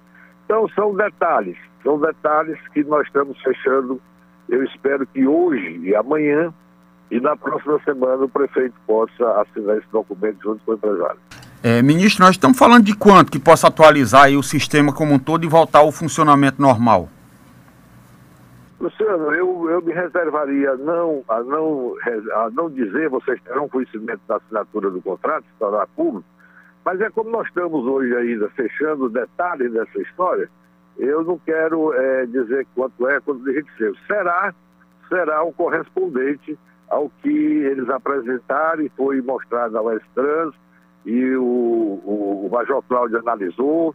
Então 0.45 0.69
são 0.71 0.95
detalhes, 0.95 1.57
são 1.83 1.99
detalhes 1.99 2.59
que 2.73 2.83
nós 2.85 3.07
estamos 3.07 3.41
fechando. 3.41 4.01
Eu 4.49 4.63
espero 4.65 5.07
que 5.07 5.27
hoje 5.27 5.79
e 5.85 5.95
amanhã 5.95 6.53
e 7.11 7.21
na 7.21 7.37
próxima 7.37 7.79
semana 7.85 8.25
o 8.25 8.29
prefeito 8.29 8.75
possa 8.87 9.41
assinar 9.41 9.79
esse 9.79 9.87
documento 9.93 10.43
junto 10.43 10.65
com 10.65 10.73
o 10.73 10.75
empresário. 10.75 11.19
É, 11.67 11.81
ministro, 11.81 12.23
nós 12.23 12.33
estamos 12.33 12.59
falando 12.59 12.85
de 12.85 12.95
quanto 12.95 13.33
que 13.33 13.39
possa 13.39 13.69
atualizar 13.69 14.29
o 14.33 14.43
sistema 14.43 14.93
como 14.93 15.15
um 15.15 15.19
todo 15.19 15.45
e 15.45 15.49
voltar 15.49 15.79
ao 15.79 15.91
funcionamento 15.91 16.61
normal? 16.61 17.09
Luciano, 18.79 19.33
eu, 19.33 19.71
eu 19.71 19.81
me 19.81 19.91
reservaria 19.91 20.77
não, 20.77 21.25
a, 21.27 21.43
não, 21.43 21.95
a 22.35 22.51
não 22.51 22.69
dizer, 22.69 23.09
vocês 23.09 23.41
terão 23.41 23.67
conhecimento 23.67 24.21
da 24.29 24.37
assinatura 24.37 24.91
do 24.91 25.01
contrato, 25.01 25.47
estará 25.55 25.87
público, 25.87 26.27
mas 26.85 27.01
é 27.01 27.09
como 27.09 27.31
nós 27.31 27.49
estamos 27.49 27.87
hoje 27.87 28.15
ainda 28.15 28.47
fechando 28.51 29.09
detalhes 29.09 29.73
dessa 29.73 30.03
história, 30.03 30.51
eu 30.99 31.25
não 31.25 31.39
quero 31.39 31.95
é, 31.95 32.27
dizer 32.27 32.67
quanto 32.75 33.09
é, 33.09 33.19
quanto 33.21 33.43
deixa 33.43 33.63
de 33.63 33.77
ser. 33.79 33.95
Será, 34.07 34.55
será 35.09 35.43
o 35.43 35.51
correspondente 35.51 36.59
ao 36.91 37.11
que 37.23 37.31
eles 37.31 37.89
apresentaram 37.89 38.83
e 38.83 38.91
foi 38.91 39.23
mostrado 39.23 39.79
ao 39.79 39.91
S-Trans, 39.93 40.55
e 41.05 41.37
o, 41.37 41.43
o, 41.43 42.47
o 42.47 42.51
Major 42.51 42.83
Cláudio 42.89 43.19
analisou 43.19 43.95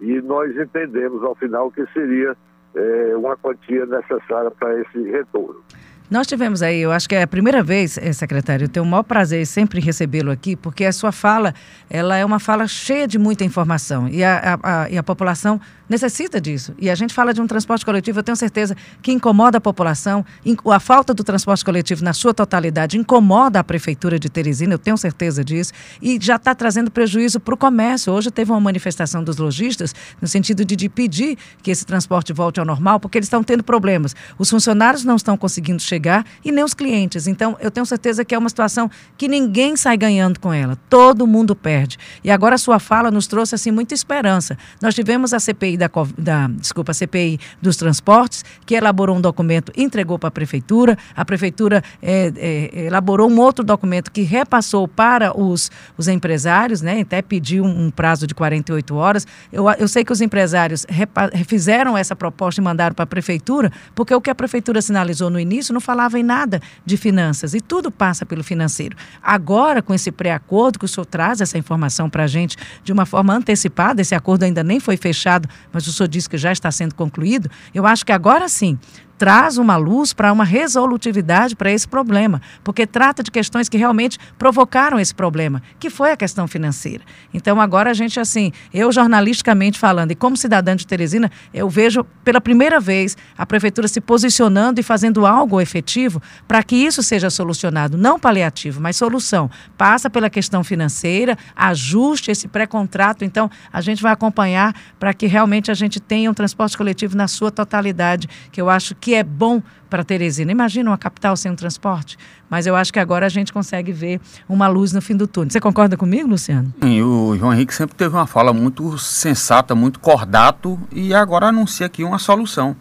e 0.00 0.20
nós 0.22 0.56
entendemos 0.56 1.22
ao 1.22 1.34
final 1.34 1.70
que 1.70 1.86
seria 1.92 2.36
é, 2.74 3.16
uma 3.16 3.36
quantia 3.36 3.86
necessária 3.86 4.50
para 4.50 4.80
esse 4.80 5.02
retorno. 5.10 5.60
Nós 6.08 6.28
tivemos 6.28 6.62
aí, 6.62 6.78
eu 6.78 6.92
acho 6.92 7.08
que 7.08 7.16
é 7.16 7.22
a 7.22 7.26
primeira 7.26 7.64
vez, 7.64 7.98
eh, 7.98 8.12
secretário, 8.12 8.66
eu 8.66 8.68
tenho 8.68 8.86
o 8.86 8.88
maior 8.88 9.02
prazer 9.02 9.44
sempre 9.44 9.80
em 9.80 9.82
recebê-lo 9.82 10.30
aqui, 10.30 10.54
porque 10.54 10.84
a 10.84 10.92
sua 10.92 11.10
fala, 11.10 11.52
ela 11.90 12.16
é 12.16 12.24
uma 12.24 12.38
fala 12.38 12.68
cheia 12.68 13.08
de 13.08 13.18
muita 13.18 13.44
informação 13.44 14.08
e 14.08 14.22
a, 14.22 14.58
a, 14.62 14.82
a, 14.82 14.90
e 14.90 14.96
a 14.96 15.02
população 15.02 15.60
necessita 15.88 16.40
disso. 16.40 16.74
E 16.78 16.88
a 16.88 16.94
gente 16.94 17.12
fala 17.12 17.34
de 17.34 17.40
um 17.40 17.46
transporte 17.46 17.84
coletivo, 17.84 18.20
eu 18.20 18.22
tenho 18.22 18.36
certeza 18.36 18.76
que 19.02 19.10
incomoda 19.10 19.58
a 19.58 19.60
população, 19.60 20.24
a 20.72 20.80
falta 20.80 21.12
do 21.12 21.24
transporte 21.24 21.64
coletivo 21.64 22.04
na 22.04 22.12
sua 22.12 22.32
totalidade 22.32 22.96
incomoda 22.96 23.58
a 23.58 23.64
prefeitura 23.64 24.16
de 24.16 24.28
Teresina, 24.28 24.74
eu 24.74 24.78
tenho 24.78 24.96
certeza 24.96 25.44
disso, 25.44 25.72
e 26.00 26.18
já 26.20 26.36
está 26.36 26.54
trazendo 26.54 26.88
prejuízo 26.88 27.40
para 27.40 27.54
o 27.54 27.56
comércio. 27.56 28.12
Hoje 28.12 28.30
teve 28.30 28.52
uma 28.52 28.60
manifestação 28.60 29.24
dos 29.24 29.38
lojistas 29.38 29.92
no 30.22 30.28
sentido 30.28 30.64
de, 30.64 30.76
de 30.76 30.88
pedir 30.88 31.36
que 31.64 31.70
esse 31.70 31.84
transporte 31.84 32.32
volte 32.32 32.60
ao 32.60 32.66
normal, 32.66 33.00
porque 33.00 33.18
eles 33.18 33.26
estão 33.26 33.42
tendo 33.42 33.64
problemas. 33.64 34.14
Os 34.38 34.48
funcionários 34.48 35.04
não 35.04 35.16
estão 35.16 35.36
conseguindo 35.36 35.82
chegar 35.82 35.95
e 36.44 36.52
nem 36.52 36.64
os 36.64 36.74
clientes. 36.74 37.26
Então, 37.26 37.56
eu 37.60 37.70
tenho 37.70 37.86
certeza 37.86 38.24
que 38.24 38.34
é 38.34 38.38
uma 38.38 38.48
situação 38.48 38.90
que 39.16 39.28
ninguém 39.28 39.76
sai 39.76 39.96
ganhando 39.96 40.40
com 40.40 40.52
ela. 40.52 40.76
Todo 40.88 41.26
mundo 41.26 41.54
perde. 41.54 41.98
E 42.22 42.30
agora 42.30 42.54
a 42.54 42.58
sua 42.58 42.78
fala 42.78 43.10
nos 43.10 43.26
trouxe 43.26 43.54
assim 43.54 43.70
muita 43.70 43.94
esperança. 43.94 44.56
Nós 44.80 44.94
tivemos 44.94 45.32
a 45.32 45.40
CPI 45.40 45.76
da, 45.76 45.90
da 46.16 46.48
desculpa, 46.48 46.92
CPI 46.92 47.38
dos 47.60 47.76
transportes, 47.76 48.44
que 48.64 48.74
elaborou 48.74 49.16
um 49.16 49.20
documento, 49.20 49.72
entregou 49.76 50.18
para 50.18 50.28
a 50.28 50.32
prefeitura. 50.32 50.96
A 51.14 51.24
prefeitura 51.24 51.82
é, 52.02 52.32
é, 52.36 52.86
elaborou 52.86 53.30
um 53.30 53.38
outro 53.38 53.64
documento 53.64 54.10
que 54.10 54.22
repassou 54.22 54.86
para 54.88 55.38
os, 55.38 55.70
os 55.96 56.08
empresários, 56.08 56.82
né? 56.82 57.00
Até 57.00 57.22
pediu 57.22 57.64
um, 57.64 57.86
um 57.86 57.90
prazo 57.90 58.26
de 58.26 58.34
48 58.34 58.94
horas. 58.94 59.26
Eu, 59.52 59.68
eu 59.70 59.88
sei 59.88 60.04
que 60.04 60.12
os 60.12 60.20
empresários 60.20 60.86
refizeram 61.32 61.96
essa 61.96 62.14
proposta 62.14 62.60
e 62.60 62.64
mandaram 62.64 62.94
para 62.94 63.04
a 63.04 63.06
prefeitura, 63.06 63.72
porque 63.94 64.14
o 64.14 64.20
que 64.20 64.30
a 64.30 64.34
prefeitura 64.34 64.80
sinalizou 64.82 65.30
no 65.30 65.38
início 65.38 65.72
não 65.72 65.80
falava 65.86 66.18
em 66.18 66.22
nada 66.22 66.60
de 66.84 66.96
finanças 66.96 67.54
e 67.54 67.60
tudo 67.60 67.90
passa 67.90 68.26
pelo 68.26 68.42
financeiro. 68.42 68.96
Agora, 69.22 69.80
com 69.80 69.94
esse 69.94 70.10
pré-acordo 70.10 70.78
que 70.78 70.84
o 70.84 70.88
senhor 70.88 71.06
traz 71.06 71.40
essa 71.40 71.56
informação 71.56 72.10
para 72.10 72.24
a 72.24 72.26
gente 72.26 72.56
de 72.82 72.92
uma 72.92 73.06
forma 73.06 73.32
antecipada, 73.32 74.02
esse 74.02 74.14
acordo 74.14 74.42
ainda 74.42 74.62
nem 74.62 74.80
foi 74.80 74.96
fechado 74.96 75.48
mas 75.72 75.86
o 75.86 75.92
senhor 75.92 76.08
disse 76.08 76.28
que 76.28 76.38
já 76.38 76.52
está 76.52 76.70
sendo 76.70 76.94
concluído, 76.94 77.50
eu 77.74 77.86
acho 77.86 78.04
que 78.04 78.12
agora 78.12 78.48
sim 78.48 78.78
traz 79.18 79.58
uma 79.58 79.76
luz 79.76 80.12
para 80.12 80.32
uma 80.32 80.44
resolutividade 80.44 81.56
para 81.56 81.70
esse 81.70 81.86
problema, 81.86 82.40
porque 82.62 82.86
trata 82.86 83.22
de 83.22 83.30
questões 83.30 83.68
que 83.68 83.76
realmente 83.76 84.18
provocaram 84.38 84.98
esse 84.98 85.14
problema, 85.14 85.62
que 85.78 85.90
foi 85.90 86.12
a 86.12 86.16
questão 86.16 86.46
financeira. 86.46 87.02
Então 87.32 87.60
agora 87.60 87.90
a 87.90 87.94
gente 87.94 88.20
assim, 88.20 88.52
eu 88.72 88.92
jornalisticamente 88.92 89.78
falando 89.78 90.12
e 90.12 90.14
como 90.14 90.36
cidadã 90.36 90.76
de 90.76 90.86
Teresina, 90.86 91.30
eu 91.52 91.68
vejo 91.68 92.04
pela 92.24 92.40
primeira 92.40 92.80
vez 92.80 93.16
a 93.36 93.46
prefeitura 93.46 93.88
se 93.88 94.00
posicionando 94.00 94.80
e 94.80 94.82
fazendo 94.82 95.26
algo 95.26 95.60
efetivo 95.60 96.20
para 96.46 96.62
que 96.62 96.76
isso 96.76 97.02
seja 97.02 97.30
solucionado, 97.30 97.96
não 97.96 98.18
paliativo, 98.18 98.80
mas 98.80 98.96
solução. 98.96 99.50
Passa 99.76 100.10
pela 100.10 100.28
questão 100.28 100.62
financeira, 100.62 101.36
ajuste 101.54 102.30
esse 102.30 102.48
pré-contrato, 102.48 103.24
então 103.24 103.50
a 103.72 103.80
gente 103.80 104.02
vai 104.02 104.12
acompanhar 104.12 104.74
para 104.98 105.14
que 105.14 105.26
realmente 105.26 105.70
a 105.70 105.74
gente 105.74 106.00
tenha 106.00 106.30
um 106.30 106.34
transporte 106.34 106.76
coletivo 106.76 107.16
na 107.16 107.28
sua 107.28 107.50
totalidade, 107.50 108.28
que 108.50 108.60
eu 108.60 108.68
acho 108.68 108.94
que 108.94 109.05
que 109.06 109.14
é 109.14 109.22
bom 109.22 109.62
para 109.88 110.02
Teresina. 110.02 110.50
Imagina 110.50 110.90
uma 110.90 110.98
capital 110.98 111.36
sem 111.36 111.48
um 111.48 111.54
transporte. 111.54 112.18
Mas 112.50 112.66
eu 112.66 112.74
acho 112.74 112.92
que 112.92 112.98
agora 112.98 113.24
a 113.24 113.28
gente 113.28 113.52
consegue 113.52 113.92
ver 113.92 114.20
uma 114.48 114.66
luz 114.66 114.92
no 114.92 115.00
fim 115.00 115.16
do 115.16 115.28
túnel. 115.28 115.48
Você 115.48 115.60
concorda 115.60 115.96
comigo, 115.96 116.28
Luciano? 116.28 116.74
Sim, 116.82 117.02
o 117.02 117.36
João 117.38 117.54
Henrique 117.54 117.72
sempre 117.72 117.94
teve 117.94 118.16
uma 118.16 118.26
fala 118.26 118.52
muito 118.52 118.98
sensata, 118.98 119.76
muito 119.76 120.00
cordato 120.00 120.76
e 120.90 121.14
agora 121.14 121.46
anuncia 121.46 121.86
aqui 121.86 122.02
uma 122.02 122.18
solução. 122.18 122.74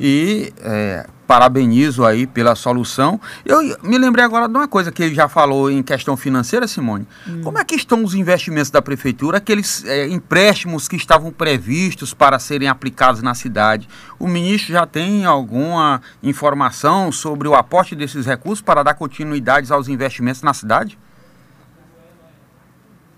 E 0.00 0.52
é, 0.60 1.06
parabenizo 1.28 2.06
aí 2.06 2.26
pela 2.26 2.54
solução. 2.54 3.20
Eu 3.44 3.58
me 3.82 3.98
lembrei 3.98 4.24
agora 4.24 4.48
de 4.48 4.56
uma 4.56 4.66
coisa 4.66 4.90
que 4.90 5.02
ele 5.02 5.14
já 5.14 5.28
falou 5.28 5.70
em 5.70 5.82
questão 5.82 6.16
financeira, 6.16 6.66
Simone. 6.66 7.06
Hum. 7.28 7.42
Como 7.44 7.58
é 7.58 7.64
que 7.66 7.74
estão 7.74 8.02
os 8.02 8.14
investimentos 8.14 8.70
da 8.70 8.80
prefeitura, 8.80 9.36
aqueles 9.36 9.84
é, 9.84 10.08
empréstimos 10.08 10.88
que 10.88 10.96
estavam 10.96 11.30
previstos 11.30 12.14
para 12.14 12.38
serem 12.38 12.66
aplicados 12.66 13.20
na 13.20 13.34
cidade? 13.34 13.86
O 14.18 14.26
ministro 14.26 14.72
já 14.72 14.86
tem 14.86 15.26
alguma 15.26 16.00
informação 16.22 17.12
sobre 17.12 17.46
o 17.46 17.54
aporte 17.54 17.94
desses 17.94 18.24
recursos 18.24 18.62
para 18.62 18.82
dar 18.82 18.94
continuidade 18.94 19.70
aos 19.70 19.86
investimentos 19.86 20.40
na 20.40 20.54
cidade? 20.54 20.98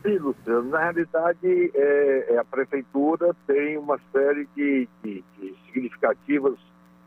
Sim, 0.02 0.19
Luciano. 0.19 0.69
Na 0.69 0.81
realidade, 0.81 1.71
é, 1.75 2.35
é, 2.35 2.38
a 2.38 2.45
prefeitura 2.45 3.37
tem 3.47 3.79
uma 3.79 4.00
série 4.11 4.49
de, 4.57 4.88
de, 5.05 5.25
de 5.38 5.55
significativas 5.67 6.59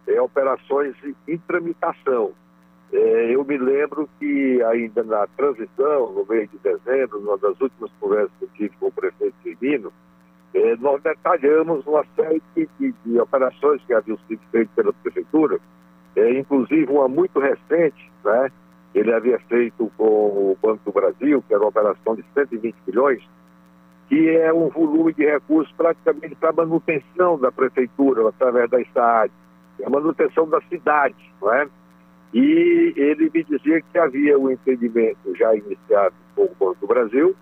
é, 0.07 0.21
operações 0.21 0.95
em 1.27 1.37
tramitação. 1.39 2.31
É, 2.91 3.35
eu 3.35 3.43
me 3.43 3.57
lembro 3.57 4.07
que 4.19 4.61
ainda 4.63 5.03
na 5.03 5.25
transição, 5.35 6.11
no 6.13 6.25
mês 6.29 6.49
de 6.51 6.57
dezembro, 6.59 7.19
numa 7.19 7.37
das 7.37 7.59
últimas 7.59 7.91
conversas 7.99 8.31
que 8.37 8.45
eu 8.45 8.49
tive 8.55 8.75
com 8.79 8.87
o 8.87 8.91
prefeito 8.91 9.35
Firmino, 9.41 9.91
eh, 10.53 10.75
nós 10.79 11.01
detalhamos 11.01 11.85
uma 11.87 12.05
série 12.15 12.41
de, 12.55 12.69
de, 12.79 12.93
de, 13.03 13.19
operações 13.19 13.81
que 13.85 13.93
haviam 13.93 14.17
sido 14.27 14.39
feitas 14.51 14.73
pela 14.75 14.93
Prefeitura, 14.93 15.59
eh, 16.15 16.39
inclusive 16.39 16.91
uma 16.91 17.07
muito 17.07 17.39
recente, 17.39 18.11
né? 18.23 18.51
Ele 18.93 19.11
havia 19.11 19.39
feito 19.49 19.91
com 19.97 20.05
o 20.05 20.57
Banco 20.61 20.81
do 20.85 20.91
Brasil, 20.91 21.43
que 21.47 21.53
era 21.53 21.63
uma 21.63 21.69
operação 21.69 22.15
de 22.15 22.23
120 22.35 22.75
milhões, 22.85 23.23
que 24.07 24.29
é 24.29 24.53
um 24.53 24.69
volume 24.69 25.11
de 25.13 25.25
recursos 25.25 25.73
praticamente 25.75 26.35
para 26.35 26.53
manutenção 26.53 27.39
da 27.39 27.51
Prefeitura, 27.51 28.29
através 28.29 28.69
da 28.69 28.77
SAAD, 28.93 29.33
a 29.85 29.89
manutenção 29.89 30.47
da 30.47 30.61
cidade, 30.61 31.15
não 31.41 31.53
é? 31.53 31.67
E 32.33 32.93
ele 32.95 33.29
me 33.33 33.43
dizia 33.43 33.81
que 33.81 33.97
havia 33.97 34.37
um 34.37 34.49
entendimento 34.49 35.35
já 35.35 35.55
iniciado 35.55 36.15
com 36.35 36.43
o 36.43 36.55
Banco 36.59 36.77
do 36.81 36.87
Brasil, 36.87 37.35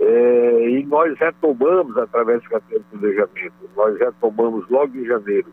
é, 0.00 0.70
e 0.70 0.86
nós 0.86 1.18
retomamos, 1.18 1.96
através 1.96 2.42
do 2.42 2.50
carteira 2.50 2.84
de 2.84 2.98
planejamento, 2.98 3.54
nós 3.76 3.98
retomamos 3.98 4.68
logo 4.68 4.96
em 4.96 5.04
janeiro 5.04 5.48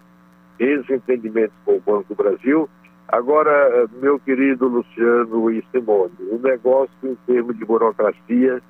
esse 0.59 0.93
entendimento 0.93 1.53
com 1.65 1.77
o 1.77 1.81
Banco 1.81 2.13
do 2.13 2.15
Brasil. 2.15 2.69
Agora, 3.07 3.87
meu 4.01 4.19
querido 4.19 4.67
Luciano 4.67 5.51
e 5.51 5.63
Simone, 5.71 6.13
o 6.31 6.37
negócio 6.37 6.93
em 7.03 7.15
termos 7.27 7.57
de 7.57 7.65
burocracia 7.65 8.61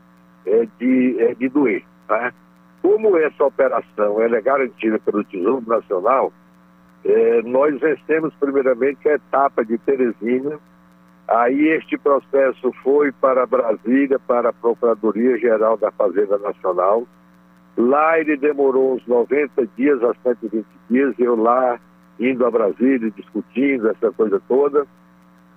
é 0.45 0.67
de, 0.79 1.15
é 1.19 1.33
de 1.33 1.49
doer. 1.49 1.83
Tá? 2.07 2.33
Como 2.81 3.17
essa 3.17 3.43
operação 3.43 4.21
ela 4.21 4.37
é 4.37 4.41
garantida 4.41 4.99
pelo 4.99 5.23
Tesouro 5.23 5.63
Nacional, 5.67 6.31
é, 7.05 7.41
nós 7.43 7.79
vencemos 7.79 8.33
primeiramente 8.39 9.07
a 9.07 9.13
etapa 9.13 9.63
de 9.63 9.77
Teresina, 9.77 10.59
aí 11.27 11.67
este 11.69 11.97
processo 11.99 12.73
foi 12.83 13.11
para 13.11 13.45
Brasília, 13.45 14.17
para 14.17 14.49
a 14.49 14.53
Procuradoria-Geral 14.53 15.77
da 15.77 15.91
Fazenda 15.91 16.39
Nacional. 16.39 17.07
Lá 17.77 18.19
ele 18.19 18.35
demorou 18.37 18.95
uns 18.95 19.05
90 19.05 19.67
dias 19.77 20.01
a 20.03 20.15
120 20.23 20.65
dias, 20.89 21.13
eu 21.19 21.35
lá 21.35 21.79
indo 22.19 22.43
a 22.43 22.49
Brasília, 22.49 23.11
discutindo 23.11 23.89
essa 23.89 24.11
coisa 24.11 24.41
toda. 24.47 24.87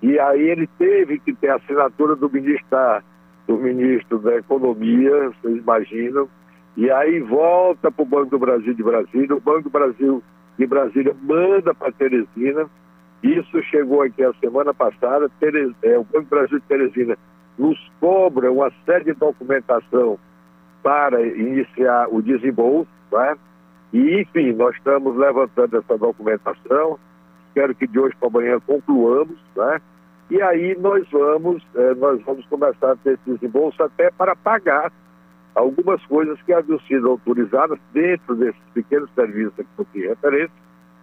E 0.02 0.18
aí 0.18 0.50
ele 0.50 0.68
teve 0.78 1.18
que 1.18 1.32
ter 1.34 1.48
a 1.48 1.56
assinatura 1.56 2.14
do 2.14 2.30
ministro 2.30 3.02
do 3.46 3.56
ministro 3.56 4.18
da 4.18 4.36
Economia, 4.36 5.30
vocês 5.30 5.56
imaginam, 5.56 6.28
e 6.76 6.90
aí 6.90 7.18
volta 7.20 7.90
para 7.90 8.02
o 8.02 8.06
Banco 8.06 8.32
do 8.32 8.38
Brasil 8.38 8.74
de 8.74 8.82
Brasília, 8.82 9.34
o 9.34 9.40
Banco 9.40 9.62
do 9.62 9.70
Brasil 9.70 10.22
de 10.58 10.66
Brasília 10.66 11.14
manda 11.22 11.72
para 11.72 11.92
Teresina. 11.92 12.68
Isso 13.22 13.62
chegou 13.64 14.02
aqui 14.02 14.22
a 14.22 14.32
semana 14.34 14.74
passada. 14.74 15.30
Teres, 15.40 15.72
é, 15.82 15.96
o 15.96 16.04
Banco 16.04 16.26
Brasil 16.28 16.58
de 16.58 16.66
Teresina 16.66 17.16
nos 17.56 17.78
cobra 18.00 18.52
uma 18.52 18.70
série 18.84 19.04
de 19.04 19.14
documentação 19.14 20.18
para 20.82 21.20
iniciar 21.22 22.08
o 22.10 22.20
desembolso. 22.20 22.90
Né? 23.12 23.36
E, 23.92 24.20
enfim, 24.20 24.52
nós 24.52 24.74
estamos 24.76 25.16
levantando 25.16 25.78
essa 25.78 25.96
documentação. 25.96 26.98
Espero 27.48 27.74
que 27.74 27.86
de 27.86 27.98
hoje 27.98 28.14
para 28.18 28.28
amanhã 28.28 28.60
concluamos. 28.60 29.38
Né? 29.56 29.80
E 30.30 30.42
aí 30.42 30.76
nós 30.78 31.08
vamos, 31.10 31.62
é, 31.74 31.94
nós 31.94 32.20
vamos 32.22 32.44
começar 32.46 32.92
a 32.92 32.96
ter 32.96 33.14
esse 33.14 33.30
desembolso 33.32 33.82
até 33.82 34.10
para 34.10 34.34
pagar 34.36 34.92
algumas 35.54 36.04
coisas 36.06 36.40
que 36.42 36.52
haviam 36.52 36.78
sido 36.80 37.08
autorizadas 37.08 37.78
dentro 37.92 38.34
desses 38.36 38.60
pequenos 38.74 39.10
serviços 39.14 39.54
que 39.54 39.66
eu 39.78 39.86
fiz 39.92 40.08
referência, 40.08 40.54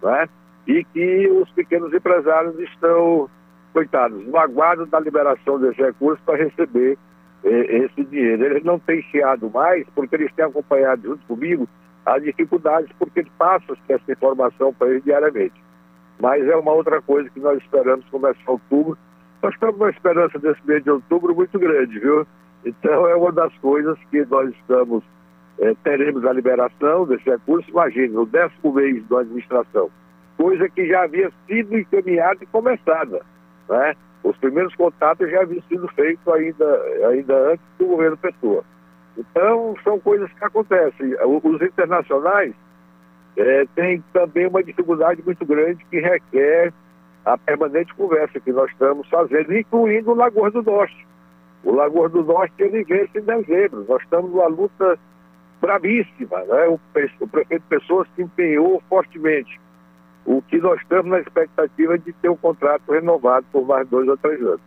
né? 0.02 0.28
e 0.66 0.84
que 0.84 1.28
os 1.28 1.48
pequenos 1.50 1.92
empresários 1.92 2.58
estão, 2.58 3.30
coitados, 3.72 4.26
no 4.26 4.36
aguardo 4.38 4.86
da 4.86 4.98
liberação 4.98 5.60
desses 5.60 5.76
recursos 5.76 6.24
para 6.24 6.42
receber 6.42 6.98
eh, 7.44 7.84
esse 7.84 8.04
dinheiro. 8.04 8.44
Eles 8.44 8.64
não 8.64 8.78
têm 8.78 9.02
chiado 9.02 9.50
mais, 9.50 9.86
porque 9.94 10.16
eles 10.16 10.32
têm 10.32 10.46
acompanhado 10.46 11.02
junto 11.02 11.26
comigo 11.26 11.68
as 12.06 12.22
dificuldades, 12.22 12.90
porque 12.98 13.26
passa 13.36 13.76
essa 13.88 14.12
informação 14.12 14.72
para 14.72 14.88
eles 14.88 15.04
diariamente. 15.04 15.54
Mas 16.20 16.46
é 16.48 16.56
uma 16.56 16.72
outra 16.72 17.02
coisa 17.02 17.28
que 17.30 17.40
nós 17.40 17.58
esperamos 17.62 18.06
começar 18.08 18.40
em 18.40 18.50
outubro. 18.50 18.96
Nós 19.42 19.52
estamos 19.52 19.76
com 19.76 19.84
uma 19.84 19.90
esperança 19.90 20.38
desse 20.38 20.60
mês 20.66 20.82
de 20.82 20.90
outubro 20.90 21.34
muito 21.34 21.58
grande, 21.58 21.98
viu? 21.98 22.26
Então, 22.66 23.06
é 23.06 23.14
uma 23.14 23.30
das 23.30 23.56
coisas 23.58 23.96
que 24.10 24.24
nós 24.26 24.50
estamos, 24.50 25.04
é, 25.60 25.72
teremos 25.84 26.24
a 26.24 26.32
liberação 26.32 27.06
desse 27.06 27.30
recurso. 27.30 27.70
Imagine, 27.70 28.16
o 28.16 28.26
décimo 28.26 28.72
mês 28.72 29.06
da 29.08 29.20
administração, 29.20 29.88
coisa 30.36 30.68
que 30.68 30.88
já 30.88 31.04
havia 31.04 31.30
sido 31.46 31.78
encaminhada 31.78 32.42
e 32.42 32.46
começada. 32.46 33.24
Né? 33.68 33.94
Os 34.24 34.36
primeiros 34.38 34.74
contatos 34.74 35.30
já 35.30 35.42
haviam 35.42 35.62
sido 35.68 35.86
feitos 35.94 36.26
ainda, 36.26 36.82
ainda 37.08 37.52
antes 37.52 37.64
do 37.78 37.86
governo 37.86 38.16
Pessoa. 38.16 38.64
Então, 39.16 39.76
são 39.84 40.00
coisas 40.00 40.28
que 40.32 40.44
acontecem. 40.44 41.14
Os 41.24 41.62
internacionais 41.62 42.52
é, 43.36 43.64
têm 43.76 44.02
também 44.12 44.48
uma 44.48 44.62
dificuldade 44.62 45.22
muito 45.24 45.46
grande 45.46 45.84
que 45.84 46.00
requer 46.00 46.72
a 47.24 47.38
permanente 47.38 47.94
conversa 47.94 48.40
que 48.40 48.50
nós 48.50 48.68
estamos 48.72 49.08
fazendo, 49.08 49.56
incluindo 49.56 50.10
o 50.10 50.14
Lagoa 50.14 50.50
do 50.50 50.62
Norte. 50.62 51.05
O 51.66 51.74
Lagoa 51.74 52.08
do 52.08 52.22
Norte 52.22 52.54
ele 52.60 52.84
vence 52.84 53.18
em 53.18 53.22
dezembro. 53.22 53.84
Nós 53.88 54.00
estamos 54.00 54.30
numa 54.30 54.46
luta 54.46 54.96
bravíssima. 55.60 56.38
Né? 56.44 56.68
O, 56.68 56.78
o 57.20 57.28
prefeito 57.28 57.64
Pessoa 57.68 58.06
se 58.14 58.22
empenhou 58.22 58.80
fortemente. 58.88 59.60
O 60.24 60.40
que 60.42 60.58
nós 60.58 60.80
estamos 60.80 61.10
na 61.10 61.18
expectativa 61.18 61.98
de 61.98 62.12
ter 62.12 62.28
um 62.28 62.36
contrato 62.36 62.82
renovado 62.88 63.44
por 63.50 63.66
mais 63.66 63.86
dois 63.88 64.08
ou 64.08 64.16
três 64.16 64.40
anos. 64.40 64.60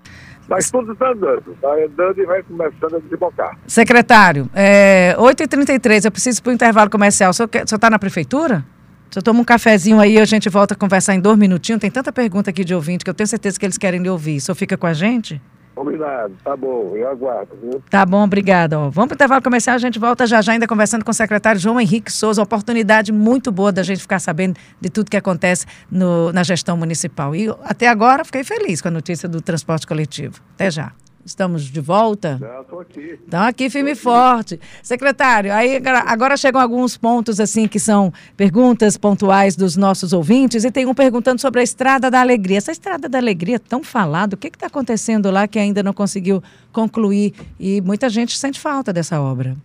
Mas 0.50 0.70
tudo 0.70 0.92
está 0.92 1.12
andando, 1.12 1.52
está 1.54 1.74
andando 1.74 2.20
e 2.20 2.26
vai 2.26 2.44
começando 2.44 2.96
a 2.96 3.00
desbocar. 3.00 3.58
Secretário, 3.68 4.50
é, 4.54 5.16
8h33, 5.18 6.06
eu 6.06 6.12
preciso 6.12 6.44
para 6.44 6.50
o 6.50 6.54
intervalo 6.54 6.90
comercial. 6.90 7.30
O 7.30 7.34
senhor 7.34 7.50
está 7.54 7.90
na 7.90 8.00
prefeitura? 8.00 8.66
O 9.10 9.14
senhor 9.14 9.24
toma 9.24 9.40
um 9.40 9.44
cafezinho 9.46 10.00
aí, 10.00 10.18
a 10.18 10.26
gente 10.26 10.50
volta 10.50 10.74
a 10.74 10.78
conversar 10.78 11.14
em 11.14 11.20
dois 11.22 11.38
minutinhos. 11.38 11.80
Tem 11.80 11.92
tanta 11.92 12.12
pergunta 12.12 12.50
aqui 12.50 12.66
de 12.66 12.74
ouvinte 12.74 13.06
que 13.06 13.10
eu 13.10 13.14
tenho 13.14 13.28
certeza 13.28 13.58
que 13.58 13.66
eles 13.66 13.78
querem 13.78 14.02
lhe 14.02 14.10
ouvir. 14.10 14.38
O 14.38 14.42
senhor 14.42 14.56
fica 14.56 14.76
com 14.76 14.88
a 14.88 14.94
gente? 14.94 15.42
Combinado, 15.80 16.36
tá 16.44 16.58
bom, 16.58 16.94
eu 16.94 17.08
aguardo. 17.10 17.56
Viu? 17.62 17.82
Tá 17.90 18.06
bom, 18.06 18.22
obrigada. 18.22 18.78
Vamos 18.78 18.92
para 18.92 19.14
o 19.14 19.14
intervalo 19.14 19.42
comercial, 19.42 19.78
a 19.78 19.80
gente 19.80 19.98
volta 19.98 20.28
já 20.28 20.42
já 20.42 20.52
ainda 20.52 20.68
conversando 20.68 21.06
com 21.06 21.12
o 21.12 21.14
secretário 21.14 21.58
João 21.58 21.80
Henrique 21.80 22.12
Souza, 22.12 22.44
oportunidade 22.44 23.14
muito 23.14 23.50
boa 23.50 23.72
da 23.72 23.82
gente 23.82 24.02
ficar 24.02 24.20
sabendo 24.20 24.58
de 24.82 24.90
tudo 24.90 25.10
que 25.10 25.16
acontece 25.16 25.66
no, 25.90 26.34
na 26.34 26.44
gestão 26.44 26.76
municipal. 26.76 27.34
E 27.34 27.48
até 27.64 27.88
agora 27.88 28.26
fiquei 28.26 28.44
feliz 28.44 28.82
com 28.82 28.90
a 28.90 28.92
notícia 28.92 29.30
do 29.30 29.40
transporte 29.40 29.88
coletivo. 29.88 30.42
Até 30.54 30.70
já. 30.70 30.92
Estamos 31.26 31.64
de 31.64 31.82
volta? 31.82 32.40
Estou 32.62 32.80
aqui. 32.80 33.20
Estão 33.24 33.42
aqui 33.42 33.70
firme 33.70 33.92
e 33.92 33.96
forte. 33.96 34.60
Secretário, 34.82 35.54
aí 35.54 35.82
agora 36.06 36.36
chegam 36.36 36.60
alguns 36.60 36.98
pontos 36.98 37.40
assim 37.40 37.68
que 37.68 37.80
são 37.80 38.12
perguntas 38.36 38.98
pontuais 38.98 39.56
dos 39.56 39.76
nossos 39.76 40.14
ouvintes 40.14 40.64
e 40.64 40.72
tem 40.72 40.86
um 40.86 40.94
perguntando 40.94 41.40
sobre 41.40 41.60
a 41.60 41.64
Estrada 41.64 42.10
da 42.10 42.20
Alegria. 42.20 42.58
Essa 42.58 42.72
Estrada 42.72 43.08
da 43.08 43.18
Alegria 43.18 43.60
tão 43.60 43.84
falada, 43.84 44.36
o 44.36 44.38
que 44.38 44.48
está 44.48 44.68
acontecendo 44.68 45.30
lá 45.30 45.48
que 45.48 45.60
ainda 45.60 45.84
não 45.84 45.94
conseguiu 45.94 46.42
concluir 46.72 47.34
e 47.60 47.82
muita 47.82 48.10
gente 48.10 48.38
sente 48.38 48.60
falta 48.60 48.92
dessa 48.92 49.22
obra? 49.22 49.56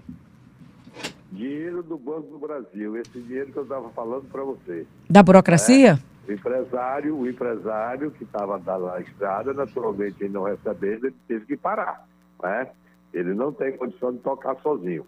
Dinheiro 1.33 1.83
do 1.83 1.97
Banco 1.97 2.29
do 2.31 2.38
Brasil, 2.38 2.97
esse 2.97 3.19
dinheiro 3.19 3.51
que 3.53 3.59
eu 3.59 3.64
estava 3.64 3.88
falando 3.90 4.25
para 4.31 4.45
você. 4.45 4.87
Da 5.09 5.23
burocracia? 5.23 5.99
É. 6.11 6.13
O 6.27 6.33
empresário, 6.33 7.17
o 7.17 7.29
empresário 7.29 8.11
que 8.11 8.25
estava 8.25 8.59
na 8.59 9.01
estrada, 9.01 9.53
naturalmente, 9.53 10.17
ele 10.21 10.33
não 10.33 10.45
recebendo, 10.45 11.07
ele 11.07 11.17
teve 11.29 11.47
que 11.47 11.57
parar. 11.57 12.07
Né? 12.43 12.69
Ele 13.13 13.35
não 13.35 13.53
tem 13.53 13.77
condição 13.77 14.13
de 14.13 14.19
tocar 14.19 14.57
sozinho. 14.63 15.05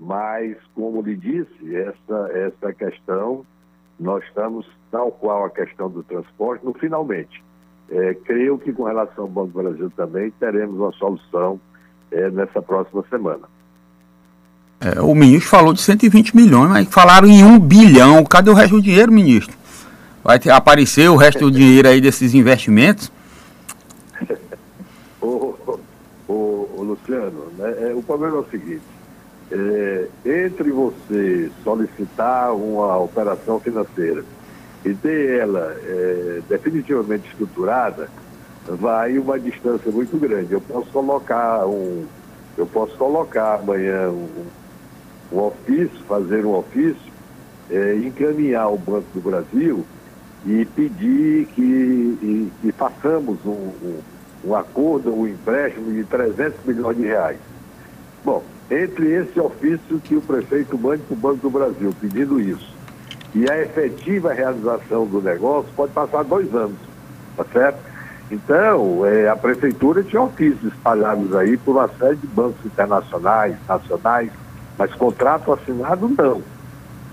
Mas, 0.00 0.56
como 0.74 1.02
lhe 1.02 1.16
disse, 1.16 1.76
essa, 1.76 2.30
essa 2.32 2.72
questão, 2.72 3.44
nós 3.98 4.24
estamos, 4.24 4.66
tal 4.90 5.12
qual 5.12 5.44
a 5.44 5.50
questão 5.50 5.90
do 5.90 6.02
transporte, 6.02 6.64
no 6.64 6.72
finalmente. 6.74 7.42
É, 7.90 8.14
creio 8.14 8.58
que 8.58 8.72
com 8.72 8.84
relação 8.84 9.24
ao 9.24 9.30
Banco 9.30 9.52
do 9.52 9.62
Brasil 9.62 9.92
também 9.94 10.30
teremos 10.40 10.76
uma 10.76 10.92
solução 10.92 11.60
é, 12.10 12.30
nessa 12.30 12.62
próxima 12.62 13.04
semana. 13.10 13.46
É, 14.80 15.00
o 15.00 15.14
ministro 15.14 15.50
falou 15.50 15.72
de 15.72 15.80
120 15.80 16.34
milhões, 16.34 16.70
mas 16.70 16.88
falaram 16.88 17.28
em 17.28 17.44
um 17.44 17.58
bilhão. 17.58 18.24
Cadê 18.24 18.50
o 18.50 18.54
resto 18.54 18.76
do 18.76 18.82
dinheiro, 18.82 19.12
ministro? 19.12 19.63
Vai 20.24 20.40
aparecer 20.50 21.10
o 21.10 21.16
resto 21.16 21.50
do 21.50 21.50
dinheiro 21.50 21.86
aí 21.86 22.00
desses 22.00 22.32
investimentos? 22.32 23.12
ô, 25.20 25.54
Luciano, 26.78 27.52
né, 27.58 27.90
é, 27.90 27.94
o 27.94 28.02
problema 28.02 28.38
é 28.38 28.40
o 28.40 28.46
seguinte, 28.50 28.80
é, 29.52 30.08
entre 30.24 30.70
você 30.70 31.50
solicitar 31.62 32.54
uma 32.54 32.96
operação 32.96 33.60
financeira 33.60 34.24
e 34.82 34.94
ter 34.94 35.40
ela 35.40 35.76
é, 35.84 36.40
definitivamente 36.48 37.28
estruturada, 37.28 38.08
vai 38.66 39.18
uma 39.18 39.38
distância 39.38 39.92
muito 39.92 40.18
grande. 40.18 40.54
Eu 40.54 40.60
posso 40.62 40.86
colocar 40.86 41.66
um, 41.66 42.06
eu 42.56 42.64
posso 42.64 42.96
colocar 42.96 43.56
amanhã 43.56 44.08
um, 44.08 44.46
um 45.30 45.38
ofício, 45.38 46.00
fazer 46.08 46.46
um 46.46 46.54
ofício, 46.54 47.12
é, 47.70 47.96
encaminhar 47.96 48.72
o 48.72 48.78
Banco 48.78 49.06
do 49.12 49.20
Brasil 49.20 49.84
e 50.46 50.64
pedir 50.64 51.46
que, 51.46 51.62
e, 51.62 52.52
que 52.60 52.72
façamos 52.72 53.38
um, 53.44 53.50
um, 53.50 53.98
um, 54.44 54.54
acordo, 54.54 55.14
um 55.14 55.26
empréstimo 55.26 55.92
de 55.92 56.04
300 56.04 56.64
milhões 56.64 56.96
de 56.96 57.04
reais. 57.04 57.38
Bom, 58.24 58.42
entre 58.70 59.10
esse 59.12 59.38
ofício 59.40 60.00
que 60.02 60.16
o 60.16 60.20
prefeito 60.20 60.78
mande 60.78 61.02
para 61.02 61.14
o 61.14 61.16
Banco 61.16 61.36
do 61.38 61.50
Brasil, 61.50 61.94
pedindo 62.00 62.40
isso, 62.40 62.74
e 63.34 63.50
a 63.50 63.60
efetiva 63.60 64.32
realização 64.32 65.06
do 65.06 65.20
negócio, 65.20 65.70
pode 65.74 65.92
passar 65.92 66.22
dois 66.24 66.54
anos, 66.54 66.78
tá 67.36 67.44
certo? 67.52 67.78
Então, 68.30 69.04
é, 69.04 69.28
a 69.28 69.36
prefeitura 69.36 70.02
tinha 70.02 70.22
ofícios 70.22 70.72
espalhados 70.72 71.34
aí 71.34 71.56
por 71.56 71.76
uma 71.76 71.88
série 71.88 72.16
de 72.16 72.26
bancos 72.28 72.64
internacionais, 72.64 73.56
nacionais, 73.68 74.30
mas 74.78 74.94
contrato 74.94 75.52
assinado 75.52 76.08
não. 76.08 76.42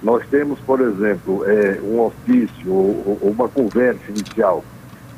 Nós 0.01 0.25
temos, 0.29 0.59
por 0.61 0.81
exemplo, 0.81 1.43
é, 1.45 1.79
um 1.83 1.99
ofício 1.99 2.71
ou, 2.71 3.19
ou, 3.21 3.29
uma 3.29 3.47
conversa 3.47 4.01
inicial 4.09 4.63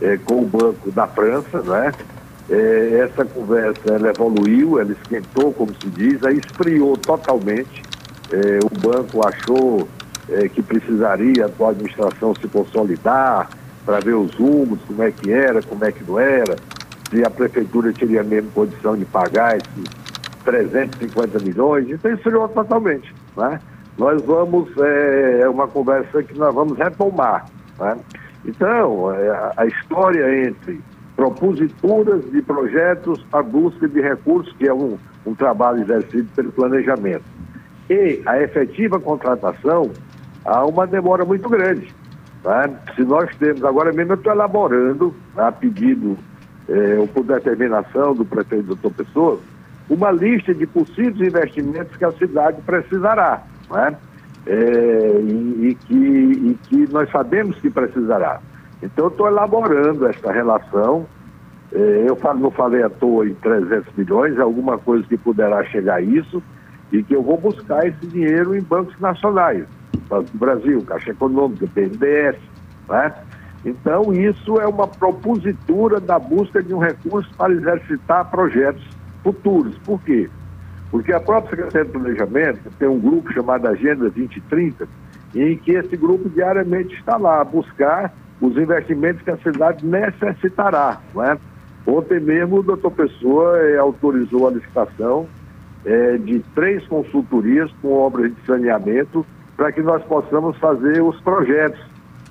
é, 0.02 0.18
com 0.18 0.42
o 0.42 0.46
Banco 0.46 0.92
da 0.92 1.08
França, 1.08 1.62
né? 1.62 1.92
É, 2.50 3.00
essa 3.06 3.24
conversa 3.24 3.94
ela 3.94 4.10
evoluiu, 4.10 4.78
ela 4.78 4.92
esquentou, 4.92 5.54
como 5.54 5.74
se 5.76 5.88
diz, 5.90 6.24
aí 6.26 6.38
esfriou 6.38 6.98
totalmente. 6.98 7.82
É, 8.32 8.60
o 8.66 8.80
banco 8.80 9.26
achou 9.26 9.88
é, 10.30 10.50
que 10.50 10.62
precisaria 10.62 11.46
a 11.46 11.70
administração 11.70 12.34
se 12.36 12.48
consolidar 12.48 13.50
para 13.86 14.00
ver 14.00 14.16
os 14.16 14.34
rumos, 14.36 14.80
como 14.88 15.04
é 15.04 15.12
que 15.12 15.32
era, 15.32 15.62
como 15.62 15.86
é 15.86 15.92
que 15.92 16.04
não 16.04 16.20
era, 16.20 16.56
se 17.10 17.24
a 17.24 17.30
prefeitura 17.30 17.94
teria 17.94 18.24
mesmo 18.24 18.50
condição 18.52 18.98
de 18.98 19.06
pagar 19.06 19.58
esses 19.58 19.90
350 20.44 21.40
milhões, 21.40 21.90
então 21.90 22.12
esfriou 22.12 22.48
totalmente. 22.50 23.14
Né? 23.38 23.60
Nós 23.98 24.22
vamos, 24.24 24.70
é, 24.78 25.42
é 25.42 25.50
uma 25.50 25.68
conversa 25.68 26.24
que 26.24 26.38
nós 26.38 26.54
vamos 26.54 26.78
retomar. 26.78 27.46
Né? 27.80 27.98
Então, 28.46 29.12
é, 29.14 29.52
a 29.56 29.66
história 29.66 30.48
entre 30.48 30.82
proposituras 31.16 32.30
de 32.32 32.42
projetos 32.42 33.24
a 33.32 33.42
busca 33.42 33.88
de 33.88 34.02
recursos, 34.02 34.54
que 34.58 34.68
é 34.68 34.74
um, 34.74 34.98
um 35.26 35.36
trabalho 35.36 35.82
exercido 35.82 36.28
pelo 36.36 36.52
planejamento, 36.52 37.24
e 37.90 38.22
a 38.26 38.42
efetiva 38.42 39.00
contratação, 39.00 39.92
há 40.44 40.66
uma 40.66 40.88
demora 40.88 41.24
muito 41.24 41.48
grande. 41.50 41.94
Né? 42.44 42.80
Se 42.96 43.04
nós 43.04 43.30
temos, 43.38 43.64
agora 43.64 43.94
mesmo 43.94 44.14
eu 44.14 44.18
estou 44.18 44.34
elaborando, 44.34 45.14
a 45.38 45.52
pedido 45.52 46.18
é, 46.68 46.98
ou 47.00 47.08
por 47.08 47.24
determinação 47.24 48.14
do 48.14 48.26
prefeito 48.26 48.76
doutor 48.76 48.92
Pessoa, 48.94 49.40
uma 49.90 50.12
lista 50.12 50.54
de 50.54 50.66
possíveis 50.66 51.20
investimentos 51.20 51.96
que 51.96 52.06
a 52.06 52.12
cidade 52.14 52.62
precisará, 52.62 53.44
né? 53.74 53.96
É, 54.46 55.22
e, 55.22 55.70
e, 55.70 55.76
que, 55.76 55.96
e 55.96 56.60
que 56.64 56.92
nós 56.92 57.10
sabemos 57.12 57.58
que 57.60 57.70
precisará. 57.70 58.40
Então, 58.82 59.06
eu 59.06 59.10
estou 59.10 59.28
elaborando 59.28 60.06
essa 60.08 60.32
relação. 60.32 61.06
É, 61.72 62.06
eu 62.08 62.16
falo, 62.18 62.40
não 62.40 62.52
falei 62.52 62.84
à 62.84 62.90
toa 62.90 63.26
em 63.26 63.34
300 63.36 63.94
milhões, 63.96 64.38
é 64.38 64.42
alguma 64.42 64.78
coisa 64.78 65.06
que 65.08 65.18
poderá 65.18 65.64
chegar 65.66 65.96
a 65.96 66.02
isso, 66.02 66.44
e 66.92 67.02
que 67.02 67.16
eu 67.16 67.24
vou 67.24 67.38
buscar 67.38 67.88
esse 67.88 68.06
dinheiro 68.08 68.56
em 68.56 68.62
bancos 68.62 69.00
nacionais. 69.00 69.66
Banco 70.10 70.30
do 70.32 70.38
Brasil, 70.38 70.82
Caixa 70.84 71.12
Econômica, 71.12 71.66
BNDES. 71.74 72.36
Né? 72.90 73.14
Então, 73.66 74.14
isso 74.14 74.60
é 74.60 74.68
uma 74.68 74.88
propositura 74.88 76.00
da 76.00 76.20
busca 76.20 76.62
de 76.62 76.74
um 76.74 76.80
recurso 76.80 77.34
para 77.36 77.54
exercitar 77.54 78.30
projetos 78.30 78.84
futuros. 79.24 79.78
Por 79.80 80.02
quê? 80.02 80.30
Porque 80.94 81.12
a 81.12 81.20
própria 81.20 81.50
Secretaria 81.50 81.86
de 81.86 81.92
Planejamento 81.92 82.70
tem 82.78 82.88
um 82.88 83.00
grupo 83.00 83.34
chamado 83.34 83.68
Agenda 83.68 84.12
2030, 84.12 84.88
em 85.34 85.58
que 85.58 85.72
esse 85.72 85.98
grupo 85.98 86.30
diariamente 86.30 86.94
está 86.94 87.18
lá 87.18 87.42
a 87.42 87.44
buscar 87.44 88.14
os 88.40 88.56
investimentos 88.56 89.24
que 89.24 89.32
a 89.32 89.38
cidade 89.38 89.84
necessitará. 89.84 91.02
Não 91.16 91.24
é? 91.24 91.36
Ontem 91.88 92.20
mesmo 92.20 92.60
o 92.60 92.64
doutor 92.64 92.92
Pessoa 92.92 93.58
eh, 93.58 93.78
autorizou 93.80 94.48
a 94.48 94.52
licitação 94.52 95.28
eh, 95.84 96.20
de 96.20 96.42
três 96.54 96.86
consultorias 96.86 97.72
com 97.82 97.92
obras 97.92 98.32
de 98.32 98.46
saneamento 98.46 99.26
para 99.58 99.72
que 99.72 99.82
nós 99.82 100.04
possamos 100.04 100.56
fazer 100.60 101.02
os 101.02 101.20
projetos, 101.22 101.84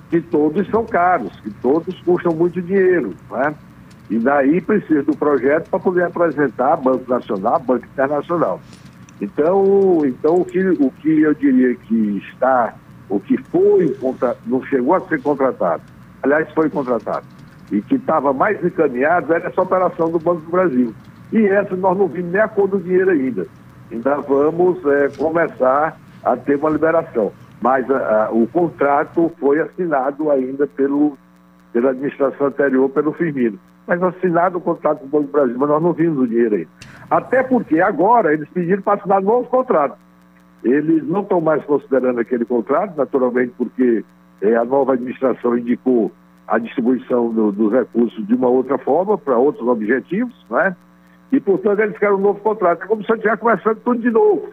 que 0.09 0.21
todos 0.21 0.65
são 0.69 0.85
caros, 0.85 1.37
que 1.41 1.49
todos 1.55 1.99
custam 2.03 2.33
muito 2.33 2.61
dinheiro. 2.61 3.13
Né? 3.29 3.53
E 4.09 4.19
daí 4.19 4.61
precisa 4.61 5.03
do 5.03 5.15
projeto 5.15 5.69
para 5.69 5.79
poder 5.79 6.03
apresentar 6.03 6.77
Banco 6.77 7.09
Nacional, 7.09 7.59
Banco 7.59 7.85
Internacional. 7.85 8.59
Então, 9.21 10.01
então 10.05 10.41
o, 10.41 10.45
que, 10.45 10.59
o 10.59 10.91
que 10.91 11.21
eu 11.21 11.33
diria 11.33 11.75
que 11.75 12.21
está, 12.29 12.73
o 13.09 13.19
que 13.19 13.37
foi, 13.43 13.95
não 14.45 14.63
chegou 14.65 14.95
a 14.95 15.01
ser 15.01 15.21
contratado, 15.21 15.81
aliás, 16.21 16.51
foi 16.53 16.69
contratado, 16.69 17.25
e 17.71 17.81
que 17.81 17.95
estava 17.95 18.33
mais 18.33 18.63
encaminhado 18.63 19.33
era 19.33 19.47
essa 19.47 19.61
operação 19.61 20.11
do 20.11 20.19
Banco 20.19 20.41
do 20.41 20.51
Brasil. 20.51 20.93
E 21.31 21.47
essa 21.47 21.75
nós 21.75 21.97
não 21.97 22.07
vimos 22.07 22.31
nem 22.31 22.41
a 22.41 22.47
cor 22.47 22.67
do 22.67 22.79
dinheiro 22.79 23.09
ainda. 23.09 23.47
Ainda 23.91 24.17
vamos 24.17 24.85
é, 24.85 25.09
começar 25.17 25.97
a 26.23 26.37
ter 26.37 26.55
uma 26.57 26.69
liberação. 26.69 27.31
Mas 27.61 27.89
a, 27.89 28.25
a, 28.25 28.31
o 28.31 28.45
contrato 28.47 29.31
foi 29.39 29.59
assinado 29.59 30.29
ainda 30.29 30.67
pelo, 30.67 31.17
pela 31.71 31.91
administração 31.91 32.47
anterior, 32.47 32.89
pelo 32.89 33.13
Firmino. 33.13 33.57
Mas 33.85 34.01
assinado 34.01 34.57
o 34.57 34.61
contrato 34.61 34.99
com 34.99 35.05
o 35.05 35.09
Banco 35.09 35.25
do 35.25 35.31
Brasil, 35.31 35.55
mas 35.57 35.69
nós 35.69 35.83
não 35.83 35.93
vimos 35.93 36.19
o 36.19 36.27
dinheiro 36.27 36.55
aí. 36.55 36.67
Até 37.09 37.43
porque 37.43 37.81
agora 37.81 38.33
eles 38.33 38.47
pediram 38.49 38.81
para 38.81 38.99
assinar 38.99 39.21
novos 39.21 39.49
contratos. 39.49 39.97
Eles 40.63 41.05
não 41.07 41.21
estão 41.21 41.41
mais 41.41 41.63
considerando 41.65 42.19
aquele 42.19 42.45
contrato, 42.45 42.95
naturalmente 42.95 43.53
porque 43.57 44.05
é, 44.41 44.55
a 44.55 44.63
nova 44.63 44.93
administração 44.93 45.57
indicou 45.57 46.11
a 46.47 46.57
distribuição 46.57 47.29
do, 47.33 47.51
dos 47.51 47.71
recursos 47.71 48.25
de 48.27 48.35
uma 48.35 48.47
outra 48.47 48.77
forma, 48.77 49.17
para 49.17 49.37
outros 49.37 49.67
objetivos, 49.67 50.33
não 50.49 50.59
é? 50.59 50.75
E, 51.31 51.39
portanto, 51.39 51.79
eles 51.79 51.97
querem 51.97 52.15
um 52.15 52.19
novo 52.19 52.39
contrato. 52.41 52.83
É 52.83 52.87
como 52.87 53.03
se 53.03 53.11
eu 53.11 53.15
estivesse 53.15 53.41
começando 53.41 53.77
tudo 53.83 53.99
de 54.01 54.11
novo. 54.11 54.49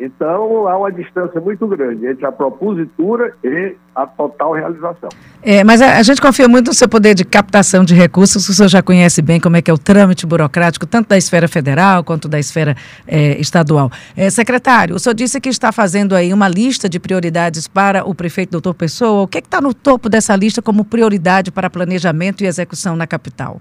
Então, 0.00 0.66
há 0.66 0.76
uma 0.76 0.90
distância 0.90 1.40
muito 1.40 1.66
grande 1.66 2.06
entre 2.06 2.26
a 2.26 2.32
propositura 2.32 3.34
e 3.44 3.76
a 3.94 4.06
total 4.06 4.52
realização. 4.52 5.08
É, 5.42 5.62
mas 5.62 5.80
a, 5.80 5.98
a, 5.98 6.02
gente 6.02 6.20
confia 6.20 6.48
muito 6.48 6.68
no 6.68 6.74
seu 6.74 6.88
poder 6.88 7.14
de 7.14 7.24
captação 7.24 7.84
de 7.84 7.94
recursos, 7.94 8.48
o 8.48 8.54
senhor 8.54 8.68
já 8.68 8.82
conhece 8.82 9.22
bem 9.22 9.38
como 9.38 9.56
é 9.56 9.62
que 9.62 9.70
é 9.70 9.74
o 9.74 9.78
trâmite 9.78 10.26
burocrático, 10.26 10.86
tanto 10.86 11.08
da 11.08 11.16
esfera 11.16 11.46
federal 11.46 12.02
quanto 12.02 12.26
da 12.26 12.38
esfera 12.38 12.76
é, 13.06 13.40
estadual. 13.40 13.90
É, 14.16 14.28
secretário, 14.30 14.96
o 14.96 14.98
senhor 14.98 15.14
disse 15.14 15.40
que 15.40 15.48
está 15.48 15.70
fazendo 15.70 16.16
aí 16.16 16.32
uma 16.32 16.48
lista 16.48 16.88
de 16.88 16.98
prioridades 16.98 17.68
para 17.68 18.04
o 18.04 18.14
prefeito 18.14 18.50
doutor 18.50 18.74
Pessoa. 18.74 19.22
O 19.22 19.28
que 19.28 19.38
é 19.38 19.40
está 19.40 19.60
no 19.60 19.74
topo 19.74 20.08
dessa 20.08 20.34
lista 20.34 20.62
como 20.62 20.82
prioridade 20.82 21.52
para 21.52 21.68
planejamento 21.68 22.42
e 22.42 22.46
execução 22.46 22.96
na 22.96 23.06
capital? 23.06 23.60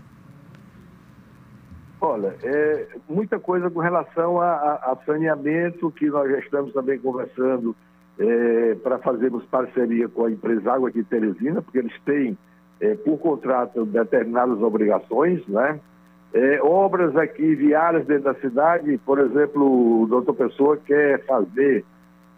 Olha, 2.04 2.34
é 2.44 2.88
muita 3.08 3.40
coisa 3.40 3.70
com 3.70 3.80
relação 3.80 4.42
a, 4.42 4.52
a, 4.52 4.92
a 4.92 4.98
saneamento, 5.06 5.92
que 5.92 6.08
nós 6.08 6.32
já 6.32 6.40
estamos 6.40 6.74
também 6.74 6.98
conversando 6.98 7.76
é, 8.18 8.76
para 8.82 8.98
fazermos 8.98 9.46
parceria 9.46 10.10
com 10.10 10.26
a 10.26 10.32
empresa 10.32 10.74
Água 10.74 10.92
de 10.92 11.04
Teresina, 11.04 11.62
porque 11.62 11.78
eles 11.78 11.94
têm, 12.04 12.36
é, 12.80 12.96
por 12.96 13.20
contrato, 13.20 13.86
determinadas 13.86 14.60
obrigações, 14.64 15.46
né? 15.48 15.80
É, 16.34 16.60
obras 16.64 17.16
aqui 17.16 17.54
viárias 17.54 18.08
dentro 18.08 18.34
da 18.34 18.40
cidade, 18.40 18.98
por 19.06 19.20
exemplo, 19.20 20.02
o 20.02 20.08
doutor 20.08 20.34
Pessoa 20.34 20.78
quer 20.78 21.24
fazer, 21.26 21.86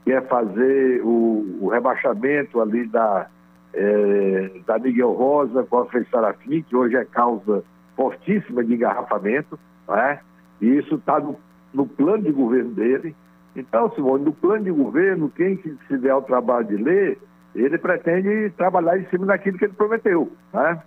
quer 0.03 0.27
fazer 0.27 1.01
o, 1.05 1.59
o 1.61 1.69
rebaixamento 1.69 2.59
ali 2.59 2.85
da, 2.87 3.27
é, 3.73 4.51
da 4.65 4.77
Miguel 4.77 5.13
Rosa 5.13 5.63
com 5.63 5.77
a 5.77 5.85
Frei 5.85 6.05
Sarafim, 6.11 6.63
que 6.63 6.75
hoje 6.75 6.97
é 6.97 7.05
causa 7.05 7.63
fortíssima 7.95 8.63
de 8.63 8.73
engarrafamento, 8.73 9.59
né? 9.87 10.19
e 10.61 10.77
isso 10.77 10.95
está 10.95 11.19
no, 11.19 11.37
no, 11.73 11.85
plano 11.85 12.23
de 12.23 12.31
governo 12.31 12.71
dele. 12.71 13.15
Então, 13.55 13.91
Simone, 13.93 14.25
no 14.25 14.33
plano 14.33 14.63
de 14.63 14.71
governo, 14.71 15.31
quem 15.35 15.57
se 15.87 15.97
der 15.97 16.15
o 16.15 16.21
trabalho 16.21 16.67
de 16.67 16.77
ler, 16.77 17.19
ele 17.55 17.77
pretende 17.77 18.49
trabalhar 18.57 18.97
em 18.97 19.05
cima 19.07 19.27
daquilo 19.27 19.57
que 19.57 19.65
ele 19.65 19.73
prometeu. 19.73 20.31
Né? 20.51 20.81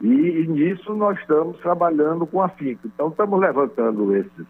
E, 0.00 0.06
e 0.06 0.46
nisso 0.46 0.94
nós 0.94 1.18
estamos 1.18 1.58
trabalhando 1.58 2.26
com 2.26 2.40
afinco. 2.40 2.86
Então, 2.86 3.08
estamos 3.08 3.40
levantando 3.40 4.14
esses, 4.16 4.46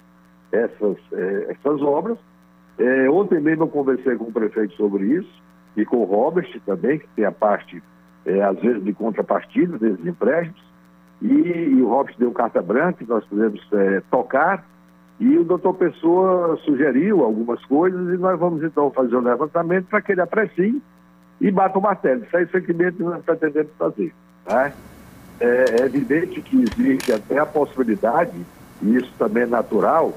essas, 0.51 0.97
é, 1.13 1.47
essas 1.51 1.81
obras. 1.81 2.19
É, 2.79 3.09
ontem 3.11 3.41
mesmo 3.41 3.65
eu 3.65 3.69
conversei 3.69 4.17
com 4.17 4.25
o 4.25 4.33
prefeito 4.33 4.75
sobre 4.75 5.05
isso, 5.05 5.43
e 5.77 5.85
com 5.85 5.99
o 5.99 6.05
Robert 6.05 6.49
também, 6.67 6.99
que 6.99 7.09
tem 7.09 7.25
a 7.25 7.33
parte, 7.33 7.83
é, 8.27 8.43
às 8.43 8.59
vezes, 8.61 8.85
de 8.85 8.93
contrapartida 8.93 9.79
desses 9.79 10.05
empréstimos. 10.05 10.72
E, 11.23 11.77
e 11.77 11.83
o 11.83 11.89
Robson 11.89 12.17
deu 12.19 12.33
carta 12.33 12.61
branca, 12.61 13.05
nós 13.09 13.25
podemos 13.25 13.65
é, 13.73 14.03
tocar, 14.11 14.67
e 15.21 15.39
o 15.39 15.45
doutor 15.45 15.75
Pessoa 15.75 16.57
sugeriu 16.65 17.23
algumas 17.23 17.65
coisas, 17.67 18.13
e 18.13 18.19
nós 18.19 18.39
vamos 18.39 18.63
então 18.65 18.91
fazer 18.91 19.17
um 19.17 19.21
levantamento 19.21 19.87
para 19.87 20.03
que 20.03 20.13
ele 20.13 20.21
aprecie 20.21 20.83
e 21.41 21.51
bata 21.51 21.79
o 21.79 21.83
martelo. 21.83 22.25
Isso 22.25 22.37
é 22.37 22.43
isso 22.43 22.61
que 22.61 22.73
nós 23.03 23.25
pretendemos 23.25 23.71
fazer. 23.79 24.13
Né? 24.49 24.73
É, 25.41 25.65
é 25.81 25.85
evidente 25.85 26.41
que 26.43 26.65
existe 26.65 27.13
até 27.13 27.39
a 27.39 27.47
possibilidade, 27.47 28.37
e 28.83 28.97
isso 28.97 29.13
também 29.17 29.45
é 29.45 29.47
natural, 29.47 30.13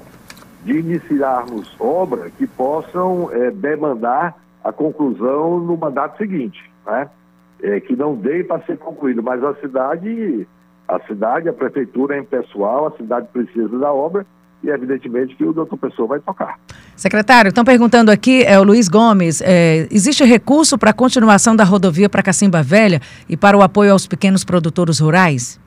de 0.64 0.78
iniciarmos 0.78 1.72
obras 1.78 2.32
que 2.36 2.46
possam 2.48 3.30
é, 3.32 3.52
demandar 3.52 4.34
a 4.64 4.72
conclusão 4.72 5.60
no 5.60 5.76
mandato 5.76 6.18
seguinte, 6.18 6.60
né? 6.84 7.08
É, 7.62 7.80
que 7.80 7.96
não 7.96 8.14
dê 8.14 8.44
para 8.44 8.60
ser 8.64 8.76
concluído, 8.76 9.22
mas 9.22 9.42
a 9.42 9.54
cidade 9.54 10.46
a 10.88 11.00
cidade, 11.00 11.48
a 11.48 11.52
prefeitura 11.52 12.16
é 12.16 12.20
impessoal, 12.20 12.86
a 12.86 12.96
cidade 12.96 13.28
precisa 13.32 13.78
da 13.78 13.92
obra 13.92 14.26
e 14.62 14.70
evidentemente 14.70 15.34
que 15.36 15.44
o 15.44 15.52
doutor 15.52 15.76
Pessoa 15.76 16.08
vai 16.08 16.20
tocar. 16.20 16.58
Secretário, 16.96 17.50
estão 17.50 17.64
perguntando 17.64 18.10
aqui, 18.10 18.42
é 18.44 18.58
o 18.58 18.62
Luiz 18.62 18.88
Gomes, 18.88 19.42
é, 19.42 19.86
existe 19.90 20.24
recurso 20.24 20.78
para 20.78 20.90
a 20.90 20.94
continuação 20.94 21.54
da 21.54 21.64
rodovia 21.64 22.08
para 22.08 22.22
Cacimba 22.22 22.62
Velha 22.62 23.00
e 23.28 23.36
para 23.36 23.56
o 23.56 23.62
apoio 23.62 23.92
aos 23.92 24.06
pequenos 24.06 24.44
produtores 24.44 24.98
rurais? 24.98 25.60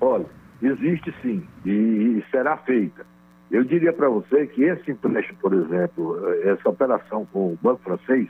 Olha, 0.00 0.26
existe 0.62 1.14
sim, 1.22 1.42
e, 1.64 1.70
e 1.70 2.24
será 2.30 2.56
feita. 2.58 3.04
Eu 3.50 3.62
diria 3.62 3.92
para 3.92 4.08
você 4.08 4.46
que 4.46 4.64
esse 4.64 4.90
empréstimo, 4.90 5.38
por 5.40 5.52
exemplo, 5.52 6.18
essa 6.42 6.68
operação 6.68 7.26
com 7.32 7.52
o 7.52 7.58
Banco 7.62 7.82
Francês, 7.84 8.28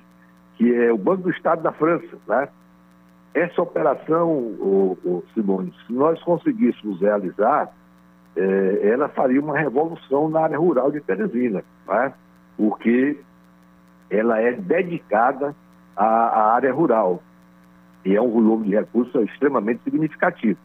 que 0.57 0.75
é 0.75 0.93
o 0.93 0.99
Banco 0.99 1.23
do 1.23 1.31
Estado 1.31 1.63
da 1.63 1.73
França, 1.73 2.19
né? 2.29 2.49
Essa 3.35 3.61
operação, 3.63 4.31
o, 4.31 4.97
o 5.05 5.25
Simone, 5.35 5.75
se 5.87 5.93
nós 5.93 6.23
conseguíssemos 6.23 7.01
realizar, 7.01 7.69
é, 8.37 8.89
ela 8.89 9.09
faria 9.09 9.41
uma 9.41 9.59
revolução 9.59 10.29
na 10.29 10.43
área 10.43 10.59
rural 10.59 10.93
de 10.93 11.01
Teresina, 11.01 11.65
né? 11.87 12.13
porque 12.57 13.19
ela 14.09 14.41
é 14.41 14.53
dedicada 14.53 15.55
à, 15.97 16.05
à, 16.05 16.55
área 16.55 16.73
rural 16.73 17.21
e 18.05 18.15
é 18.15 18.23
um 18.23 18.31
volume 18.31 18.69
de 18.69 18.77
recursos 18.77 19.15
extremamente 19.31 19.83
significativo. 19.83 20.59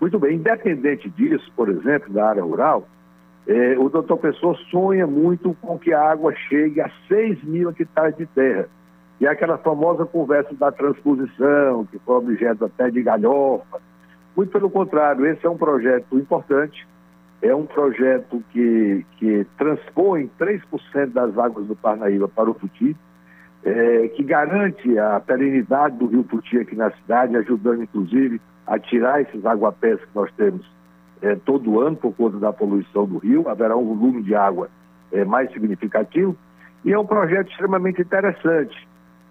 Muito 0.00 0.18
bem, 0.18 0.36
independente 0.36 1.08
disso, 1.10 1.50
por 1.56 1.68
exemplo, 1.68 2.12
da 2.12 2.28
área 2.28 2.42
rural, 2.42 2.86
é, 3.48 3.76
o 3.78 3.88
doutor 3.88 4.18
Pessoa 4.18 4.56
sonha 4.70 5.06
muito 5.06 5.56
com 5.60 5.78
que 5.78 5.92
a 5.92 6.10
água 6.10 6.34
chegue 6.48 6.80
a 6.80 6.90
6 7.08 7.42
mil 7.44 7.70
hectares 7.70 8.16
de 8.16 8.26
terra. 8.26 8.68
E 9.20 9.26
aquela 9.26 9.56
famosa 9.58 10.04
conversa 10.04 10.54
da 10.54 10.70
transposição, 10.70 11.86
que 11.86 11.98
foi 12.00 12.16
objeto 12.16 12.66
até 12.66 12.90
de 12.90 13.02
galhofa. 13.02 13.80
Muito 14.36 14.52
pelo 14.52 14.68
contrário, 14.68 15.24
esse 15.26 15.46
é 15.46 15.50
um 15.50 15.56
projeto 15.56 16.18
importante, 16.18 16.86
é 17.40 17.54
um 17.54 17.64
projeto 17.64 18.42
que, 18.50 19.04
que 19.18 19.46
transpõe 19.56 20.30
3% 20.38 21.06
das 21.12 21.38
águas 21.38 21.66
do 21.66 21.74
Parnaíba 21.74 22.28
para 22.28 22.50
o 22.50 22.54
Futi, 22.54 22.94
é, 23.64 24.08
que 24.08 24.22
garante 24.22 24.98
a 24.98 25.18
perenidade 25.20 25.96
do 25.96 26.06
rio 26.06 26.24
Futi 26.24 26.58
aqui 26.58 26.76
na 26.76 26.90
cidade, 26.90 27.36
ajudando 27.36 27.82
inclusive 27.82 28.40
a 28.66 28.78
tirar 28.78 29.22
esses 29.22 29.44
aguapés 29.46 29.98
que 30.00 30.14
nós 30.14 30.30
temos 30.32 30.64
é, 31.22 31.34
todo 31.36 31.80
ano 31.80 31.96
por 31.96 32.14
conta 32.14 32.38
da 32.38 32.52
poluição 32.52 33.06
do 33.06 33.18
rio, 33.18 33.48
haverá 33.48 33.76
um 33.76 33.94
volume 33.94 34.22
de 34.22 34.34
água 34.34 34.68
é, 35.10 35.24
mais 35.24 35.50
significativo, 35.52 36.36
e 36.84 36.92
é 36.92 36.98
um 36.98 37.06
projeto 37.06 37.50
extremamente 37.50 38.02
interessante, 38.02 38.86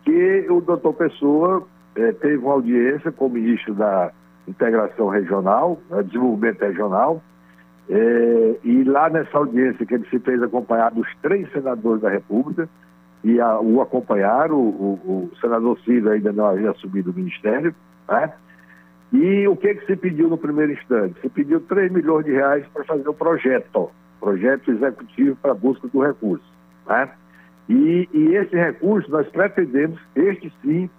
que 0.06 0.46
o 0.50 0.62
doutor 0.62 0.94
Pessoa 0.94 1.68
é, 1.96 2.12
teve 2.14 2.38
uma 2.38 2.54
audiência 2.54 3.12
com 3.12 3.26
o 3.26 3.30
ministro 3.30 3.74
da 3.74 4.12
Integração 4.48 5.10
Regional, 5.10 5.80
né, 5.90 6.04
Desenvolvimento 6.04 6.62
Regional, 6.62 7.22
é, 7.90 8.56
e 8.64 8.84
lá 8.84 9.10
nessa 9.10 9.38
audiência 9.38 9.86
que 9.86 9.96
ele 9.96 10.08
se 10.10 10.20
fez 10.20 10.42
acompanhar 10.42 10.92
dos 10.92 11.08
três 11.22 11.52
senadores 11.52 12.02
da 12.02 12.10
República, 12.10 12.70
e 13.24 13.42
a, 13.42 13.60
o 13.60 13.82
acompanharam, 13.82 14.56
o, 14.56 15.30
o, 15.34 15.38
senador 15.42 15.80
Ciro 15.80 16.12
ainda 16.12 16.32
não 16.32 16.46
havia 16.46 16.70
assumido 16.70 17.10
o 17.10 17.14
ministério, 17.14 17.74
né? 18.08 18.32
E 19.12 19.48
o 19.48 19.56
que, 19.56 19.74
que 19.74 19.86
se 19.86 19.96
pediu 19.96 20.28
no 20.28 20.38
primeiro 20.38 20.74
instante? 20.74 21.20
Se 21.22 21.30
pediu 21.30 21.60
3 21.62 21.92
milhões 21.92 22.26
de 22.26 22.32
reais 22.32 22.66
para 22.74 22.84
fazer 22.84 23.08
o 23.08 23.14
projeto, 23.14 23.90
projeto 24.20 24.70
executivo 24.72 25.36
para 25.38 25.54
busca 25.54 25.88
do 25.88 26.02
recurso. 26.02 26.46
Né? 26.86 27.10
E, 27.68 28.08
e 28.14 28.36
esse 28.36 28.56
recurso 28.56 29.10
nós 29.10 29.28
pretendemos, 29.30 30.00
este 30.16 30.52
sim, 30.62 30.90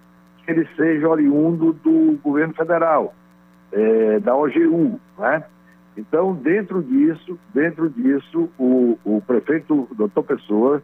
que 0.45 0.51
ele 0.51 0.67
seja 0.77 1.09
oriundo 1.09 1.73
do 1.73 2.19
governo 2.23 2.55
federal, 2.55 3.15
é, 3.73 4.21
da 4.21 4.35
OGU. 4.35 5.01
Né? 5.19 5.45
Então, 5.97 6.35
dentro 6.35 6.83
disso, 6.83 7.39
dentro 7.55 7.89
disso, 7.91 8.51
o, 8.59 8.99
o 9.05 9.23
prefeito 9.27 9.89
doutor 9.97 10.25
Pessoa 10.25 10.83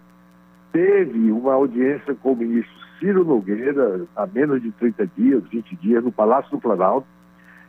teve 0.73 1.31
uma 1.31 1.55
audiência 1.55 2.15
com 2.15 2.33
o 2.33 2.37
ministro 2.37 2.73
Ciro 2.99 3.25
Nogueira 3.25 4.07
há 4.17 4.27
menos 4.27 4.63
de 4.63 4.71
30 4.73 5.07
dias, 5.17 5.43
20 5.49 5.77
dias, 5.77 6.05
no 6.05 6.13
Palácio 6.13 6.51
do 6.53 6.61
Planalto. 6.61 7.07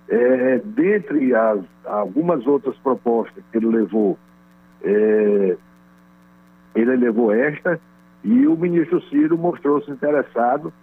É, 0.08 0.60
dentre 0.64 1.34
as, 1.34 1.60
algumas 1.86 2.46
outras 2.46 2.76
propostas 2.78 3.44
que 3.52 3.58
ele 3.58 3.68
levou, 3.68 4.18
é, 4.84 5.58
ele 6.76 6.96
levou 6.98 7.32
esta, 7.32 7.80
e 8.24 8.48
o 8.48 8.56
ministro 8.56 9.02
Ciro 9.04 9.38
mostrou-se 9.38 9.90
interessado. 9.92 10.74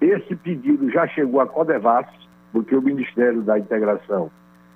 Esse 0.00 0.34
pedido 0.34 0.90
já 0.90 1.06
chegou 1.06 1.40
à 1.40 1.46
Codevas, 1.46 2.06
porque 2.52 2.74
o 2.74 2.82
Ministério 2.82 3.42
da 3.42 3.58
Integração 3.58 4.30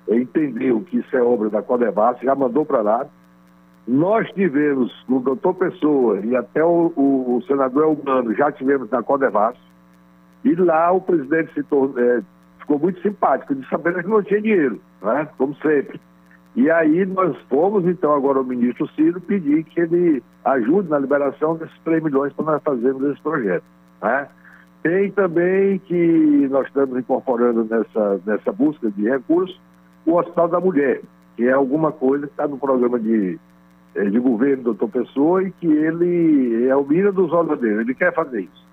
entendeu 0.07 0.81
que 0.81 0.97
isso 0.97 1.15
é 1.15 1.21
obra 1.21 1.49
da 1.49 1.61
Codevas, 1.61 2.19
já 2.21 2.35
mandou 2.35 2.65
para 2.65 2.81
lá. 2.81 3.05
Nós 3.87 4.29
tivemos, 4.31 4.91
o 5.07 5.19
doutor 5.19 5.55
Pessoa 5.55 6.19
e 6.19 6.35
até 6.35 6.63
o, 6.63 6.91
o, 6.95 7.37
o 7.37 7.41
senador 7.43 7.83
Elmano, 7.83 8.33
já 8.35 8.51
tivemos 8.51 8.89
na 8.89 9.03
Codevas, 9.03 9.55
e 10.43 10.53
lá 10.55 10.91
o 10.91 11.01
presidente 11.01 11.53
se 11.53 11.59
é, 11.59 12.21
ficou 12.59 12.79
muito 12.79 13.01
simpático, 13.01 13.53
de 13.55 13.67
saber 13.67 14.01
que 14.01 14.09
não 14.09 14.23
tinha 14.23 14.41
dinheiro, 14.41 14.79
né? 15.01 15.27
como 15.37 15.55
sempre. 15.55 15.99
E 16.55 16.71
aí 16.71 17.05
nós 17.05 17.35
fomos, 17.49 17.85
então, 17.85 18.13
agora 18.13 18.39
o 18.39 18.45
ministro 18.45 18.87
Ciro 18.95 19.19
pedir 19.19 19.63
que 19.65 19.81
ele 19.81 20.23
ajude 20.45 20.89
na 20.89 20.99
liberação 20.99 21.57
desses 21.57 21.77
3 21.83 22.01
milhões 22.01 22.31
para 22.33 22.45
nós 22.45 22.63
fazermos 22.63 23.03
esse 23.11 23.21
projeto. 23.21 23.63
Né? 24.01 24.27
Tem 24.81 25.11
também 25.11 25.79
que 25.79 26.47
nós 26.49 26.65
estamos 26.67 26.97
incorporando 26.97 27.65
nessa, 27.65 28.21
nessa 28.25 28.51
busca 28.53 28.89
de 28.89 29.09
recursos 29.09 29.59
o 30.05 30.13
Hospital 30.15 30.47
da 30.47 30.59
Mulher, 30.59 31.01
que 31.35 31.45
é 31.45 31.51
alguma 31.51 31.91
coisa 31.91 32.27
que 32.27 32.33
está 32.33 32.47
no 32.47 32.57
programa 32.57 32.99
de, 32.99 33.37
eh, 33.95 34.05
de 34.05 34.19
governo 34.19 34.63
do 34.63 34.73
doutor 34.73 34.89
Pessoa 34.89 35.43
e 35.43 35.51
que 35.51 35.67
ele 35.67 36.67
é 36.67 36.75
o 36.75 36.85
mira 36.85 37.11
dos 37.11 37.33
olhos 37.33 37.59
dele, 37.59 37.81
ele 37.81 37.95
quer 37.95 38.13
fazer 38.13 38.41
isso. 38.41 38.65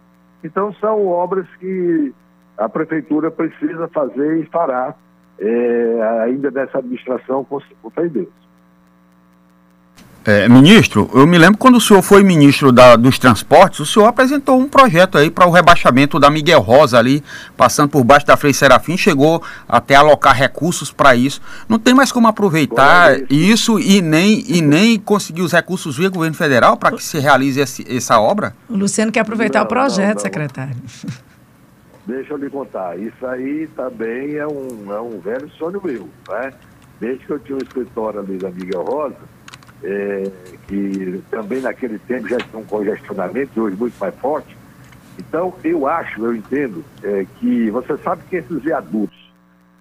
Então 0.44 0.72
são 0.74 1.06
obras 1.06 1.46
que 1.58 2.12
a 2.58 2.68
prefeitura 2.68 3.30
precisa 3.30 3.88
fazer 3.88 4.40
e 4.40 4.46
fará 4.46 4.94
é, 5.38 6.22
ainda 6.24 6.50
nessa 6.50 6.78
administração 6.78 7.44
com, 7.44 7.60
fé 7.90 8.06
em 8.06 8.08
Deus. 8.08 8.28
É, 10.24 10.48
ministro, 10.48 11.10
eu 11.14 11.26
me 11.26 11.36
lembro 11.36 11.58
quando 11.58 11.78
o 11.78 11.80
senhor 11.80 12.00
foi 12.00 12.22
ministro 12.22 12.70
da, 12.70 12.94
dos 12.94 13.18
transportes, 13.18 13.80
o 13.80 13.86
senhor 13.86 14.06
apresentou 14.06 14.56
um 14.56 14.68
projeto 14.68 15.18
aí 15.18 15.32
para 15.32 15.48
o 15.48 15.50
rebaixamento 15.50 16.20
da 16.20 16.30
Miguel 16.30 16.60
Rosa 16.60 16.96
ali, 16.96 17.24
passando 17.56 17.88
por 17.88 18.04
baixo 18.04 18.24
da 18.24 18.36
Frei 18.36 18.52
Serafim, 18.52 18.96
chegou 18.96 19.42
até 19.68 19.96
alocar 19.96 20.36
recursos 20.36 20.92
para 20.92 21.16
isso. 21.16 21.40
Não 21.68 21.76
tem 21.76 21.92
mais 21.92 22.12
como 22.12 22.28
aproveitar 22.28 23.16
isso 23.28 23.80
e 23.80 24.00
nem, 24.00 24.44
e 24.46 24.62
nem 24.62 24.96
conseguir 24.96 25.42
os 25.42 25.50
recursos 25.50 25.96
via 25.96 26.08
governo 26.08 26.36
federal 26.36 26.76
para 26.76 26.92
que 26.92 27.02
se 27.02 27.18
realize 27.18 27.58
esse, 27.58 27.84
essa 27.92 28.20
obra? 28.20 28.54
O 28.68 28.76
Luciano 28.76 29.10
quer 29.10 29.20
aproveitar 29.20 29.58
não, 29.58 29.66
o 29.66 29.68
projeto, 29.68 30.06
não, 30.06 30.14
não. 30.14 30.20
secretário. 30.20 30.76
Deixa 32.06 32.32
eu 32.32 32.36
lhe 32.36 32.50
contar, 32.50 32.98
isso 32.98 33.24
aí 33.26 33.68
também 33.76 34.34
é 34.36 34.46
um, 34.46 34.92
é 34.92 35.00
um 35.00 35.20
velho 35.20 35.48
sonho 35.50 35.80
meu, 35.84 36.08
né? 36.28 36.52
Desde 36.98 37.24
que 37.24 37.32
eu 37.32 37.38
tinha 37.38 37.56
um 37.56 37.62
escritório 37.62 38.20
ali 38.20 38.38
da 38.38 38.50
Miguel 38.50 38.82
Rosa, 38.82 39.16
é, 39.84 40.30
que 40.66 41.22
também 41.30 41.60
naquele 41.60 41.98
tempo 42.00 42.28
já 42.28 42.38
tinha 42.38 42.60
um 42.60 42.64
congestionamento, 42.64 43.60
hoje 43.60 43.76
muito 43.76 43.98
mais 43.98 44.14
forte. 44.16 44.56
Então, 45.18 45.54
eu 45.62 45.86
acho, 45.86 46.24
eu 46.24 46.34
entendo, 46.34 46.84
é, 47.02 47.26
que 47.38 47.70
você 47.70 47.96
sabe 47.98 48.22
que 48.28 48.36
esses 48.36 48.62
viadutos 48.62 49.32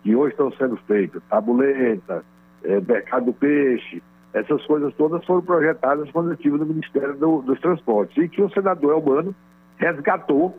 que 0.03 0.15
hoje 0.15 0.33
estão 0.33 0.51
sendo 0.53 0.77
feitos, 0.87 1.21
tabuleta, 1.29 2.23
é, 2.63 2.79
mercado 2.79 3.25
do 3.25 3.33
peixe, 3.33 4.01
essas 4.33 4.63
coisas 4.65 4.93
todas 4.95 5.23
foram 5.25 5.41
projetadas 5.41 6.09
quando 6.11 6.29
eu 6.29 6.33
estive 6.33 6.57
no 6.57 6.65
Ministério 6.65 7.15
do, 7.17 7.41
dos 7.41 7.59
Transportes 7.59 8.23
e 8.23 8.29
que 8.29 8.41
o 8.41 8.49
senador 8.49 8.93
Elmano 8.93 9.35
resgatou 9.77 10.57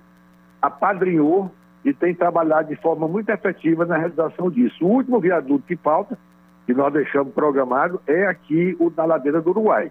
apadrinhou 0.62 1.50
e 1.84 1.92
tem 1.92 2.14
trabalhado 2.14 2.68
de 2.68 2.76
forma 2.76 3.08
muito 3.08 3.28
efetiva 3.28 3.84
na 3.84 3.96
realização 3.96 4.48
disso. 4.48 4.84
O 4.84 4.88
último 4.88 5.18
viaduto 5.18 5.64
que 5.66 5.76
falta, 5.76 6.16
que 6.64 6.72
nós 6.72 6.92
deixamos 6.92 7.34
programado, 7.34 8.00
é 8.06 8.26
aqui 8.26 8.76
o 8.78 8.88
da 8.88 9.04
Ladeira 9.04 9.40
do 9.40 9.50
Uruguai, 9.50 9.90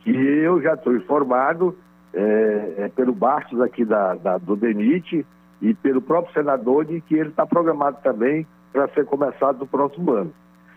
que 0.00 0.10
eu 0.10 0.62
já 0.62 0.74
estou 0.74 0.94
informado 0.94 1.76
é, 2.14 2.74
é, 2.78 2.88
pelo 2.94 3.12
Bastos 3.12 3.60
aqui 3.60 3.84
da, 3.84 4.14
da, 4.14 4.38
do 4.38 4.54
DENIT 4.54 5.26
e 5.60 5.74
pelo 5.74 6.00
próprio 6.00 6.32
senador 6.32 6.84
de 6.84 7.00
que 7.00 7.16
ele 7.16 7.30
está 7.30 7.44
programado 7.44 7.98
também 8.02 8.46
para 8.72 8.88
ser 8.88 9.04
começado 9.04 9.58
no 9.58 9.66
próximo 9.66 10.12
ano. 10.12 10.32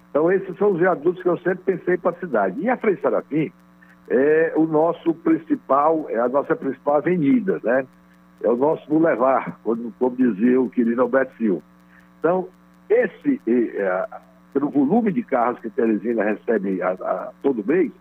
Então 0.09 0.31
esses 0.31 0.57
são 0.57 0.71
os 0.71 0.79
viadutos 0.79 1.21
que 1.21 1.29
eu 1.29 1.37
sempre 1.37 1.77
pensei 1.77 1.97
para 1.97 2.11
a 2.11 2.19
cidade. 2.19 2.59
E 2.59 2.69
a 2.69 2.75
Frei 2.77 2.97
Serafim 2.97 3.51
é 4.09 4.53
o 4.55 4.65
nosso 4.65 5.13
principal, 5.13 6.07
é 6.09 6.19
a 6.19 6.27
nossa 6.27 6.55
principal 6.55 6.95
avenida, 6.95 7.59
né? 7.63 7.85
É 8.43 8.49
o 8.49 8.55
nosso 8.55 8.87
boulevard, 8.87 9.53
como, 9.63 9.93
como 9.99 10.15
dizia 10.15 10.59
o 10.59 10.69
querido 10.69 11.01
Alberto 11.01 11.35
Silva. 11.37 11.61
Então, 12.19 12.47
esse, 12.89 13.41
é, 13.47 14.05
pelo 14.53 14.69
volume 14.69 15.11
de 15.11 15.23
carros 15.23 15.59
que 15.59 15.69
Teresina 15.69 16.23
recebe 16.23 16.81
a, 16.81 16.91
a, 16.91 17.31
todo 17.41 17.65
mês, 17.65 17.91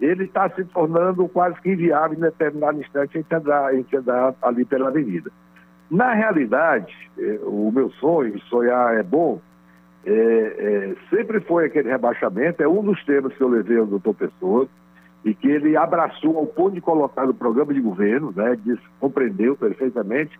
ele 0.00 0.24
está 0.24 0.48
se 0.50 0.64
tornando 0.64 1.28
quase 1.28 1.60
que 1.60 1.70
inviável 1.70 2.16
em 2.16 2.20
determinado 2.20 2.80
instante 2.80 3.18
a 3.18 3.20
gente 3.20 3.34
andar, 3.34 3.70
andar 3.94 4.34
ali 4.42 4.64
pela 4.64 4.88
avenida. 4.88 5.30
Na 5.90 6.14
realidade, 6.14 6.94
é, 7.18 7.40
o 7.42 7.70
meu 7.70 7.90
sonho, 7.92 8.40
sonhar 8.42 8.96
é 8.96 9.02
bom, 9.02 9.40
é, 10.06 10.12
é, 10.12 10.94
sempre 11.14 11.40
foi 11.40 11.66
aquele 11.66 11.90
rebaixamento, 11.90 12.62
é 12.62 12.68
um 12.68 12.82
dos 12.82 13.04
temas 13.04 13.34
que 13.34 13.42
eu 13.42 13.48
levei 13.48 13.78
ao 13.78 13.86
doutor 13.86 14.14
Pessoa, 14.14 14.66
e 15.24 15.34
que 15.34 15.48
ele 15.48 15.76
abraçou 15.76 16.38
ao 16.38 16.46
ponto 16.46 16.74
de 16.74 16.80
colocar 16.80 17.26
no 17.26 17.34
programa 17.34 17.74
de 17.74 17.80
governo, 17.80 18.32
né, 18.34 18.56
disse, 18.64 18.82
compreendeu 18.98 19.56
perfeitamente. 19.56 20.38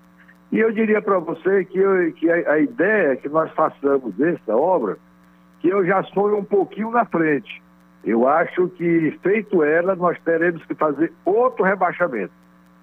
E 0.50 0.58
eu 0.58 0.72
diria 0.72 1.00
para 1.00 1.18
você 1.18 1.64
que, 1.64 1.78
eu, 1.78 2.12
que 2.12 2.30
a, 2.30 2.52
a, 2.52 2.58
ideia 2.58 3.16
que 3.16 3.28
nós 3.28 3.50
façamos 3.52 4.14
dessa 4.14 4.56
obra, 4.56 4.96
que 5.60 5.68
eu 5.68 5.84
já 5.84 6.02
sonho 6.04 6.38
um 6.38 6.44
pouquinho 6.44 6.90
na 6.90 7.04
frente. 7.04 7.62
Eu 8.02 8.26
acho 8.26 8.68
que, 8.70 9.16
feito 9.22 9.62
ela, 9.62 9.94
nós 9.94 10.18
teremos 10.24 10.64
que 10.64 10.74
fazer 10.74 11.12
outro 11.24 11.64
rebaixamento, 11.64 12.32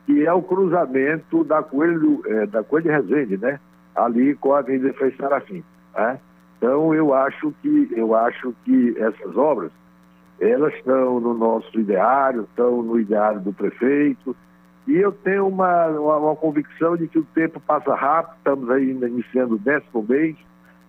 que 0.06 0.26
é 0.26 0.32
o 0.32 0.44
cruzamento 0.44 1.44
da 1.44 1.64
Coelho, 1.64 2.22
é, 2.28 2.46
da 2.46 2.64
Coelho 2.64 2.92
Resende, 2.92 3.38
né? 3.38 3.60
Ali 3.96 4.36
com 4.36 4.54
a 4.54 4.60
Avenida 4.60 4.94
Frei 4.94 5.12
Serafim. 5.18 5.64
Né? 5.96 6.20
Então, 6.58 6.94
eu 6.94 7.14
acho 7.14 7.52
que, 7.62 7.90
eu 7.92 8.16
acho 8.16 8.54
que 8.64 8.96
essas 9.00 9.36
obras, 9.36 9.72
elas 10.39 10.73
estão 10.76 11.19
no 11.19 11.34
nosso 11.34 11.80
ideário, 11.80 12.43
estão 12.43 12.82
no 12.84 13.00
ideário 13.00 13.39
do 13.39 13.54
prefeito, 13.54 14.36
e 14.88 14.95
eu 14.95 15.12
tenho 15.12 15.47
uma, 15.47 15.88
uma, 15.88 16.17
uma, 16.17 16.36
convicção 16.36 16.95
de 16.95 17.08
que 17.08 17.19
o 17.19 17.28
tempo 17.36 17.60
passa 17.60 17.93
rápido, 17.93 18.38
estamos 18.38 18.69
ainda 18.69 19.08
iniciando 19.08 19.56
o 19.56 19.60
décimo 19.60 20.06
mês, 20.08 20.36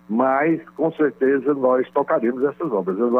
mas 0.07 0.61
com 0.77 0.91
certeza 0.93 1.53
nós 1.53 1.87
tocaremos 1.91 2.41
essas 2.43 2.71
obras. 2.71 2.97
Eu, 2.97 3.13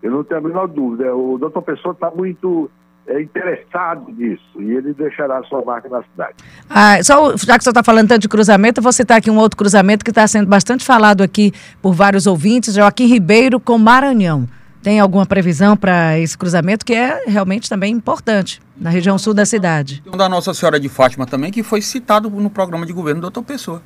eu 0.00 0.10
não 0.10 0.22
tenho 0.22 0.40
a 0.40 0.44
menor 0.44 0.68
dúvida. 0.68 1.14
O 1.14 1.36
doutor 1.38 1.62
Pessoa 1.62 1.92
está 1.92 2.08
muito 2.08 2.70
é, 3.06 3.20
interessado 3.20 4.12
nisso 4.12 4.62
e 4.62 4.70
ele 4.70 4.94
deixará 4.94 5.42
sua 5.44 5.64
marca 5.64 5.88
na 5.88 6.04
cidade. 6.04 6.34
Ah, 6.70 7.02
só, 7.02 7.36
já 7.36 7.58
que 7.58 7.64
senhor 7.64 7.72
está 7.72 7.82
falando 7.82 8.08
tanto 8.08 8.22
de 8.22 8.28
cruzamento, 8.28 8.78
eu 8.78 8.82
vou 8.82 8.92
citar 8.92 9.18
aqui 9.18 9.28
um 9.28 9.38
outro 9.38 9.56
cruzamento 9.56 10.04
que 10.04 10.12
está 10.12 10.26
sendo 10.28 10.46
bastante 10.48 10.84
falado 10.84 11.22
aqui 11.22 11.52
por 11.82 11.92
vários 11.94 12.28
ouvintes, 12.28 12.74
Joaquim 12.74 13.06
Ribeiro 13.06 13.58
com 13.58 13.76
Maranhão. 13.76 14.46
Tem 14.82 14.98
alguma 14.98 15.24
previsão 15.24 15.76
para 15.76 16.18
esse 16.18 16.36
cruzamento 16.36 16.84
que 16.84 16.92
é 16.92 17.22
realmente 17.26 17.68
também 17.68 17.92
importante 17.92 18.60
na 18.76 18.90
região 18.90 19.16
sul 19.16 19.32
da 19.32 19.46
cidade? 19.46 20.02
Tem 20.02 20.12
um 20.12 20.16
da 20.16 20.28
Nossa 20.28 20.52
Senhora 20.52 20.80
de 20.80 20.88
Fátima 20.88 21.24
também 21.24 21.52
que 21.52 21.62
foi 21.62 21.80
citado 21.80 22.28
no 22.28 22.50
programa 22.50 22.84
de 22.84 22.92
governo 22.92 23.20
do 23.20 23.30
doutor 23.30 23.44
Pessoa. 23.44 23.80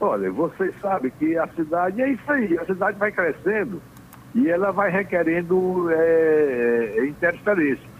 Olha, 0.00 0.32
vocês 0.32 0.74
sabem 0.80 1.12
que 1.16 1.38
a 1.38 1.46
cidade 1.54 2.02
é 2.02 2.10
isso 2.10 2.32
aí, 2.32 2.58
a 2.58 2.64
cidade 2.64 2.98
vai 2.98 3.12
crescendo 3.12 3.80
e 4.34 4.50
ela 4.50 4.72
vai 4.72 4.90
requerendo 4.90 5.88
é, 5.90 6.94
é 6.96 7.06
interferência. 7.06 7.92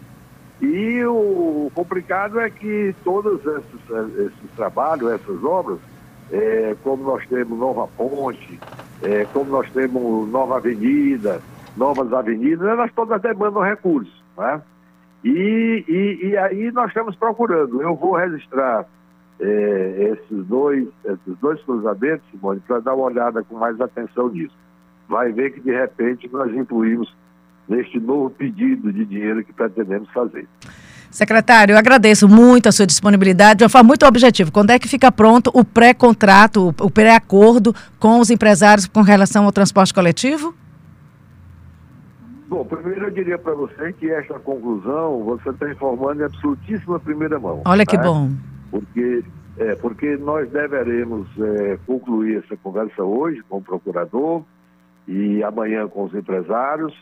E 0.60 1.04
o 1.04 1.70
complicado 1.76 2.40
é 2.40 2.50
que 2.50 2.92
todos 3.04 3.40
esses, 3.40 4.16
esses 4.18 4.50
trabalhos, 4.56 5.12
essas 5.12 5.44
obras, 5.44 5.78
é, 6.32 6.74
como 6.82 7.04
nós 7.04 7.24
temos 7.28 7.56
Nova 7.56 7.86
Ponte, 7.86 8.58
é, 9.02 9.24
como 9.32 9.50
nós 9.50 9.70
temos 9.70 10.30
Nova 10.30 10.56
Avenida, 10.56 11.40
novas 11.76 12.12
avenidas, 12.12 12.66
elas 12.66 12.92
todas 12.92 13.20
demandam 13.20 13.62
recursos. 13.62 14.22
Né? 14.36 14.62
E, 15.24 15.84
e, 15.88 16.26
e 16.28 16.36
aí 16.36 16.70
nós 16.72 16.88
estamos 16.88 17.16
procurando. 17.16 17.80
Eu 17.80 17.94
vou 17.94 18.16
registrar 18.16 18.86
é, 19.40 20.12
esses, 20.12 20.46
dois, 20.46 20.88
esses 21.04 21.38
dois 21.40 21.60
cruzamentos, 21.62 22.24
Simone, 22.30 22.60
para 22.60 22.80
dar 22.80 22.94
uma 22.94 23.04
olhada 23.04 23.42
com 23.42 23.56
mais 23.56 23.80
atenção 23.80 24.28
nisso. 24.28 24.56
Vai 25.08 25.32
ver 25.32 25.52
que 25.52 25.60
de 25.60 25.72
repente 25.72 26.28
nós 26.32 26.52
incluímos 26.54 27.14
neste 27.68 27.98
novo 27.98 28.30
pedido 28.30 28.92
de 28.92 29.04
dinheiro 29.04 29.44
que 29.44 29.52
pretendemos 29.52 30.08
fazer. 30.10 30.46
Secretário, 31.12 31.74
eu 31.74 31.78
agradeço 31.78 32.26
muito 32.26 32.70
a 32.70 32.72
sua 32.72 32.86
disponibilidade 32.86 33.58
de 33.58 33.64
uma 33.64 33.68
forma 33.68 33.88
muito 33.88 34.06
objetiva. 34.06 34.50
Quando 34.50 34.70
é 34.70 34.78
que 34.78 34.88
fica 34.88 35.12
pronto 35.12 35.50
o 35.52 35.62
pré-contrato, 35.62 36.74
o 36.80 36.90
pré-acordo 36.90 37.74
com 38.00 38.18
os 38.18 38.30
empresários 38.30 38.86
com 38.86 39.02
relação 39.02 39.44
ao 39.44 39.52
transporte 39.52 39.92
coletivo? 39.92 40.54
Bom, 42.48 42.64
primeiro 42.64 43.08
eu 43.08 43.10
diria 43.10 43.38
para 43.38 43.52
você 43.52 43.92
que 43.92 44.10
esta 44.10 44.38
conclusão 44.38 45.22
você 45.22 45.50
está 45.50 45.70
informando 45.70 46.22
em 46.22 46.24
absolutíssima 46.24 46.98
primeira 46.98 47.38
mão. 47.38 47.60
Olha 47.66 47.84
que 47.84 47.98
tá? 47.98 48.02
bom. 48.02 48.30
Porque, 48.70 49.22
é, 49.58 49.74
porque 49.74 50.16
nós 50.16 50.50
deveremos 50.50 51.28
é, 51.38 51.78
concluir 51.86 52.42
essa 52.42 52.56
conversa 52.56 53.02
hoje 53.02 53.42
com 53.50 53.58
o 53.58 53.62
procurador 53.62 54.42
e 55.06 55.42
amanhã 55.42 55.86
com 55.88 56.04
os 56.04 56.14
empresários 56.14 56.94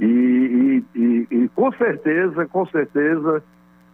e, 0.00 0.84
e, 0.94 1.26
e, 1.30 1.48
com 1.54 1.72
certeza, 1.72 2.46
com 2.46 2.66
certeza, 2.66 3.42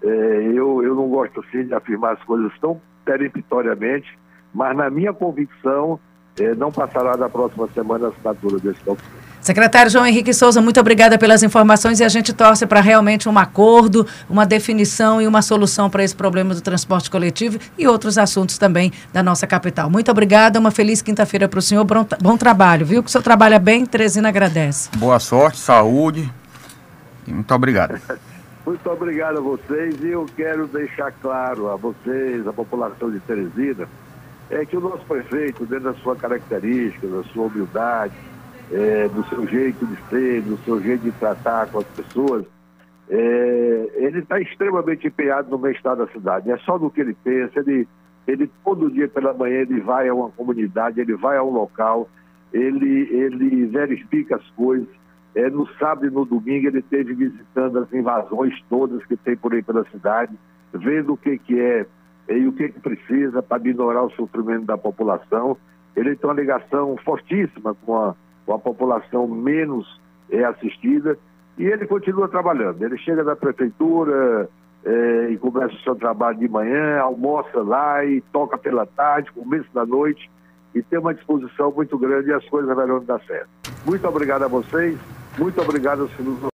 é, 0.03 0.09
eu, 0.53 0.83
eu 0.83 0.95
não 0.95 1.09
gosto 1.09 1.40
assim 1.40 1.64
de 1.64 1.75
afirmar 1.75 2.12
as 2.12 2.23
coisas 2.25 2.53
tão 2.61 2.81
peremptoriamente, 3.05 4.19
mas 4.53 4.77
na 4.77 4.90
minha 4.90 5.12
convicção, 5.12 5.99
é, 6.38 6.55
não 6.55 6.71
passará 6.71 7.17
da 7.17 7.29
próxima 7.29 7.69
semana 7.69 8.07
a 8.07 8.09
assinatura 8.11 8.59
desse 8.59 8.85
documento. 8.85 9.34
Secretário 9.45 9.91
João 9.91 10.07
Henrique 10.07 10.33
Souza, 10.33 10.59
muito 10.63 10.81
obrigada 10.81 11.19
pelas 11.19 11.43
informações 11.43 12.01
e 12.01 12.05
a 12.05 12.09
gente 12.09 12.33
torce 12.33 12.67
para 12.67 12.81
realmente 12.81 13.29
um 13.29 13.39
acordo, 13.39 14.07
uma 14.27 14.47
definição 14.47 15.21
e 15.21 15.27
uma 15.27 15.43
solução 15.43 15.91
para 15.91 16.03
esse 16.03 16.17
problema 16.17 16.55
do 16.55 16.63
transporte 16.63 17.11
coletivo 17.11 17.59
e 17.77 17.87
outros 17.87 18.17
assuntos 18.17 18.57
também 18.57 18.91
da 19.13 19.23
nossa 19.23 19.47
capital. 19.47 19.91
Muito 19.91 20.11
obrigada, 20.11 20.59
uma 20.59 20.71
feliz 20.71 21.03
quinta-feira 21.03 21.47
para 21.47 21.59
o 21.59 21.63
senhor, 21.63 21.85
bom, 21.85 22.07
bom, 22.23 22.39
trabalho, 22.39 22.87
viu? 22.87 23.03
Que 23.03 23.11
o 23.11 23.13
senhor 23.13 23.23
trabalha 23.23 23.59
bem, 23.59 23.85
Teresina 23.85 24.31
agradece. 24.31 24.89
Boa 24.97 25.19
sorte, 25.19 25.59
saúde 25.59 26.33
e 27.27 27.31
muito 27.31 27.55
obrigado. 27.55 28.01
muito 28.65 28.91
obrigado 28.91 29.37
a 29.37 29.43
vocês 29.43 30.03
e 30.03 30.09
eu 30.09 30.25
quero 30.35 30.67
deixar 30.69 31.13
claro 31.21 31.69
a 31.69 31.77
vocês, 31.77 32.49
a 32.49 32.53
população 32.55 33.11
de 33.11 33.21
Teresina, 33.21 33.87
é 34.49 34.65
que 34.65 34.75
o 34.75 34.81
nosso 34.81 35.05
prefeito, 35.05 35.67
dentro 35.67 35.93
da 35.93 35.95
sua 36.01 36.17
característica, 36.17 37.07
da 37.07 37.23
sua 37.25 37.45
humildade, 37.45 38.15
é, 38.72 39.09
do 39.09 39.24
seu 39.29 39.46
jeito 39.46 39.87
de 39.87 39.96
ser, 40.09 40.42
do 40.42 40.57
seu 40.59 40.81
jeito 40.81 41.03
de 41.03 41.12
tratar 41.12 41.70
com 41.70 41.79
as 41.79 41.87
pessoas, 41.88 42.44
é, 43.09 43.90
ele 43.96 44.20
está 44.20 44.40
extremamente 44.40 45.07
empenhado 45.07 45.50
no 45.50 45.59
bem-estar 45.59 45.96
da 45.96 46.07
cidade. 46.09 46.50
É 46.50 46.57
só 46.59 46.79
do 46.79 46.90
que 46.90 47.00
ele 47.00 47.16
pensa, 47.22 47.61
ele, 47.61 47.87
ele 48.27 48.50
todo 48.64 48.90
dia 48.90 49.09
pela 49.09 49.35
manhã 49.35 49.61
ele 49.61 49.81
vai 49.81 50.09
a 50.09 50.14
uma 50.14 50.31
comunidade, 50.31 51.00
ele 51.00 51.14
vai 51.14 51.37
a 51.37 51.42
um 51.42 51.50
local, 51.50 52.09
ele, 52.53 53.09
ele 53.11 53.66
verifica 53.66 54.37
as 54.37 54.50
coisas. 54.50 54.88
É, 55.35 55.50
no 55.50 55.66
sábado 55.79 56.07
e 56.07 56.11
no 56.11 56.24
domingo 56.24 56.68
ele 56.68 56.79
esteve 56.79 57.12
visitando 57.12 57.81
as 57.81 57.92
invasões 57.92 58.55
todas 58.70 59.05
que 59.05 59.16
tem 59.16 59.37
por 59.37 59.53
aí 59.53 59.62
pela 59.62 59.85
cidade, 59.90 60.33
vendo 60.72 61.14
o 61.14 61.16
que, 61.16 61.37
que 61.38 61.61
é 61.61 61.87
e 62.29 62.46
o 62.46 62.53
que, 62.53 62.68
que 62.68 62.81
precisa 62.81 63.42
para 63.42 63.62
minorar 63.62 64.05
o 64.05 64.11
sofrimento 64.12 64.64
da 64.64 64.79
população. 64.79 65.57
Ele 65.94 66.16
tem 66.16 66.31
uma 66.31 66.40
ligação 66.40 66.96
fortíssima 67.05 67.74
com 67.74 67.96
a, 67.96 68.14
com 68.45 68.55
a 68.55 68.59
população 68.59 69.27
menos 69.27 70.01
é, 70.31 70.45
assistida, 70.45 71.19
e 71.57 71.65
ele 71.65 71.87
continua 71.87 72.29
trabalhando. 72.29 72.83
Ele 72.83 72.99
chega 72.99 73.23
da 73.23 73.37
prefeitura 73.37 74.49
é, 74.85 75.29
e 75.31 75.39
começa 75.39 75.75
o 75.75 75.81
seu 75.81 75.95
trabalho 75.95 76.39
de 76.39 76.49
manhã, 76.49 76.99
almoça 76.99 77.63
lá 77.63 78.05
e 78.05 78.21
toca 78.33 78.59
pela 78.59 78.87
tarde, 78.87 79.33
começo 79.33 79.69
da 79.73 79.87
noite, 79.87 80.31
e 80.75 80.83
tem 80.83 80.99
uma 80.99 81.15
disposição 81.15 81.71
muito 81.71 81.97
grande 81.97 82.29
e 82.29 82.33
as 82.33 82.45
coisas 82.49 82.75
verão 82.77 83.03
dar 83.05 83.21
certo. 83.21 83.49
Muito 83.87 84.07
obrigado 84.07 84.43
a 84.43 84.49
vocês, 84.49 84.99
muito 85.39 85.61
obrigado 85.61 86.03
aos 86.03 86.51